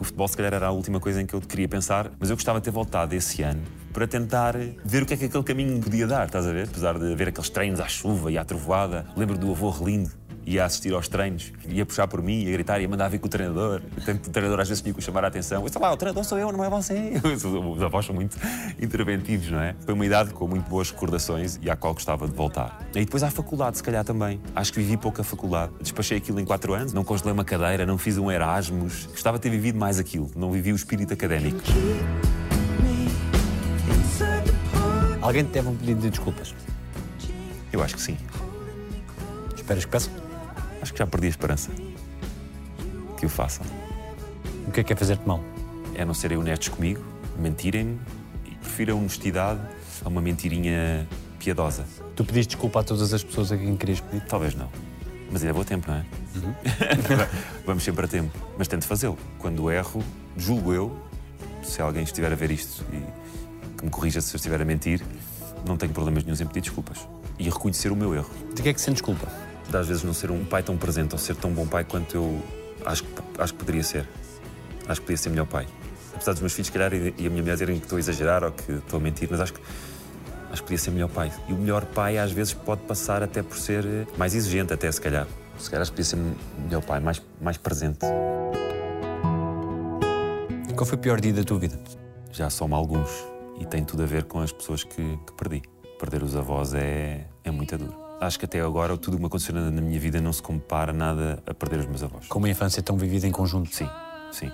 [0.00, 2.10] que o futebol se calhar era a última coisa em que eu queria pensar.
[2.18, 3.60] Mas eu gostava de ter voltado esse ano
[3.92, 6.68] para tentar ver o que é que aquele caminho podia dar, estás a ver?
[6.68, 9.06] Apesar de ver aqueles treinos à chuva e à trovoada.
[9.14, 12.88] Lembro do avô Relindo ia assistir aos treinos, ia puxar por mim, ia gritar, ia
[12.88, 13.82] mandar vir com o treinador.
[14.04, 15.64] Tanto o treinador às vezes tinha que chamar a atenção.
[15.64, 17.20] Eu lá, o treinador sou eu, não é você.
[17.24, 18.36] Os avós são muito
[18.80, 19.74] interventivos, não é?
[19.84, 22.80] Foi uma idade com muito boas recordações e à qual gostava de voltar.
[22.94, 24.40] E depois à faculdade, se calhar também.
[24.54, 25.72] Acho que vivi pouco a faculdade.
[25.80, 29.06] Despachei aquilo em quatro anos, não congelei uma cadeira, não fiz um Erasmus.
[29.06, 31.60] Gostava de ter vivido mais aquilo, não vivi o espírito académico.
[35.20, 36.54] Alguém te teve um pedido de desculpas?
[37.72, 38.16] Eu acho que sim.
[39.54, 40.19] Esperas que peça?
[40.80, 41.70] Acho que já perdi a esperança
[43.18, 43.66] que o façam.
[44.66, 45.40] O que é que é fazer-te mal?
[45.94, 47.04] É não serem honestos comigo,
[47.38, 47.98] mentirem-me
[48.46, 49.60] e prefiro a honestidade
[50.04, 51.06] a uma mentirinha
[51.38, 51.84] piedosa.
[52.16, 54.24] Tu pediste desculpa a todas as pessoas a quem querias pedir?
[54.26, 54.68] Talvez não.
[55.30, 56.04] Mas ainda vou a tempo, não é?
[57.64, 58.36] Vamos sempre a tempo.
[58.58, 59.18] Mas tento fazê-lo.
[59.38, 60.02] Quando erro,
[60.36, 60.98] julgo eu,
[61.62, 65.02] se alguém estiver a ver isto e que me corrija se eu estiver a mentir,
[65.66, 67.06] não tenho problemas nenhum em pedir desculpas.
[67.38, 68.30] E reconhecer o meu erro.
[68.54, 69.28] De que é que sentes culpa?
[69.70, 72.16] De às vezes não ser um pai tão presente ou ser tão bom pai quanto
[72.16, 72.42] eu
[72.84, 74.06] acho que, acho que poderia ser.
[74.88, 75.66] Acho que podia ser melhor pai.
[76.14, 78.00] Apesar dos meus filhos, se calhar, e e a minha mulher dizerem que estou a
[78.00, 79.60] exagerar ou que estou a mentir, mas acho que,
[80.50, 81.32] acho que podia ser melhor pai.
[81.48, 84.90] E o melhor pai, às vezes, pode passar até por ser eh, mais exigente, até
[84.90, 85.26] se calhar.
[85.56, 86.18] Se calhar, acho que podia ser
[86.64, 88.00] melhor pai, mais, mais presente.
[90.74, 91.78] Qual foi o pior dia da tua vida?
[92.32, 93.10] Já soma alguns.
[93.58, 95.62] E tem tudo a ver com as pessoas que, que perdi.
[95.98, 98.09] Perder os avós é, é muito duro.
[98.20, 100.92] Acho que até agora tudo o que me aconteceu na minha vida não se compara
[100.92, 102.26] nada a perder os meus avós.
[102.28, 103.74] Com uma infância tão vivida em conjunto?
[103.74, 103.88] Sim,
[104.30, 104.50] sim.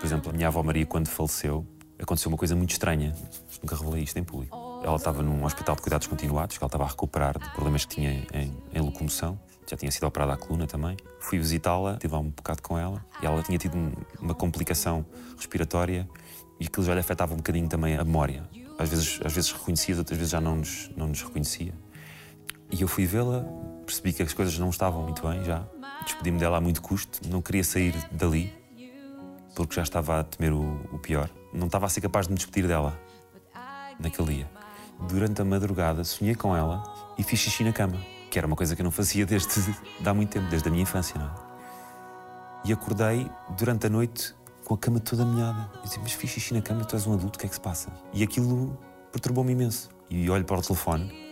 [0.00, 1.64] Por exemplo, a minha avó Maria, quando faleceu,
[1.98, 3.14] aconteceu uma coisa muito estranha.
[3.62, 4.56] Nunca revelei isto em público.
[4.84, 7.94] Ela estava num hospital de cuidados continuados, que ela estava a recuperar de problemas que
[7.94, 9.38] tinha em, em locomoção.
[9.70, 10.96] Já tinha sido operada a coluna também.
[11.20, 13.02] Fui visitá-la, tive lá um bocado com ela.
[13.22, 15.06] E ela tinha tido um- uma complicação
[15.36, 16.06] respiratória
[16.58, 18.42] e aquilo já lhe afetava um bocadinho também a memória.
[18.76, 21.72] Às vezes, às vezes reconhecia, outras vezes já não nos, não nos reconhecia.
[22.74, 23.44] E eu fui vê-la,
[23.86, 25.62] percebi que as coisas não estavam muito bem já.
[26.02, 28.52] Despedi-me dela a muito custo, não queria sair dali,
[29.54, 31.30] porque já estava a temer o, o pior.
[31.52, 32.98] Não estava a ser capaz de me despedir dela
[34.00, 34.50] naquele dia.
[35.08, 36.82] Durante a madrugada sonhei com ela
[37.16, 37.96] e fiz xixi na cama,
[38.28, 39.76] que era uma coisa que eu não fazia desde de
[40.08, 41.34] há muito tempo, desde a minha infância, não é?
[42.64, 45.70] E acordei durante a noite com a cama toda molhada.
[45.76, 47.54] Eu disse, mas fiz xixi na cama, tu és um adulto, o que é que
[47.54, 47.92] se passa?
[48.12, 48.76] E aquilo
[49.12, 49.90] perturbou-me imenso.
[50.10, 51.23] E olho para o telefone,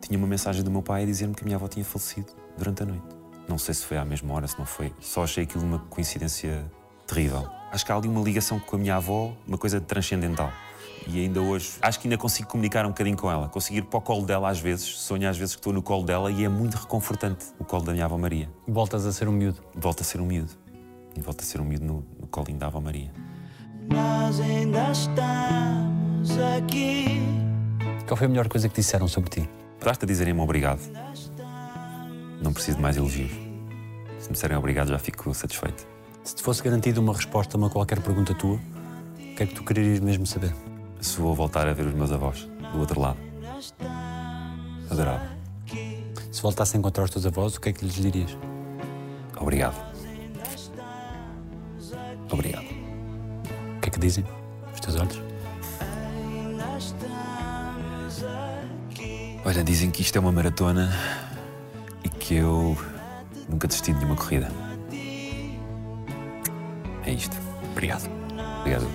[0.00, 2.82] tinha uma mensagem do meu pai a dizer-me que a minha avó tinha falecido durante
[2.82, 3.06] a noite.
[3.48, 4.92] Não sei se foi à mesma hora, se não foi.
[5.00, 6.70] Só achei aquilo uma coincidência
[7.06, 7.48] terrível.
[7.72, 10.52] Acho que há ali uma ligação com a minha avó, uma coisa transcendental.
[11.06, 13.48] E ainda hoje, acho que ainda consigo comunicar um bocadinho com ela.
[13.48, 16.04] Consigo ir para o colo dela às vezes, sonho às vezes que estou no colo
[16.04, 18.50] dela e é muito reconfortante o colo da minha avó Maria.
[18.66, 19.62] Voltas a ser um miúdo.
[19.74, 20.52] Volto a ser um miúdo.
[21.16, 23.10] E volto a ser um miúdo no, no colinho da avó Maria.
[23.88, 27.22] Nós ainda estamos aqui.
[28.06, 29.48] Qual foi a melhor coisa que disseram sobre ti?
[29.84, 30.80] Basta dizerem-me obrigado.
[32.42, 33.32] Não preciso de mais elogios.
[34.18, 35.86] Se me disserem obrigado, já fico satisfeito.
[36.24, 39.54] Se te fosse garantida uma resposta a uma qualquer pergunta tua, o que é que
[39.54, 40.54] tu querias mesmo saber?
[41.00, 43.18] Se vou voltar a ver os meus avós do outro lado.
[44.90, 45.28] Adorava.
[46.30, 48.36] Se voltasse a encontrar os teus avós, o que é que lhes dirias?
[49.40, 49.76] Obrigado.
[52.30, 52.66] Obrigado.
[53.76, 54.24] O que é que dizem?
[54.74, 55.20] Os teus olhos?
[59.44, 60.92] Olha, dizem que isto é uma maratona
[62.04, 62.76] e que eu
[63.48, 64.48] nunca desisti de nenhuma corrida.
[67.04, 67.36] É isto.
[67.72, 68.10] Obrigado.
[68.60, 68.86] Obrigado.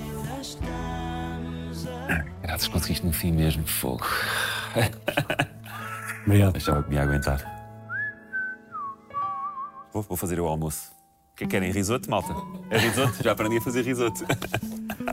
[2.41, 3.65] Graças, conseguiste no fim mesmo.
[3.65, 4.05] Fogo.
[6.25, 6.57] Obrigado.
[6.57, 7.41] Achava que me ia aguentar.
[9.91, 10.91] Vou, vou fazer o almoço.
[11.33, 11.71] O que é que querem?
[11.71, 12.33] Risoto, malta?
[12.69, 13.23] É risoto?
[13.23, 14.23] Já aprendi a fazer risoto.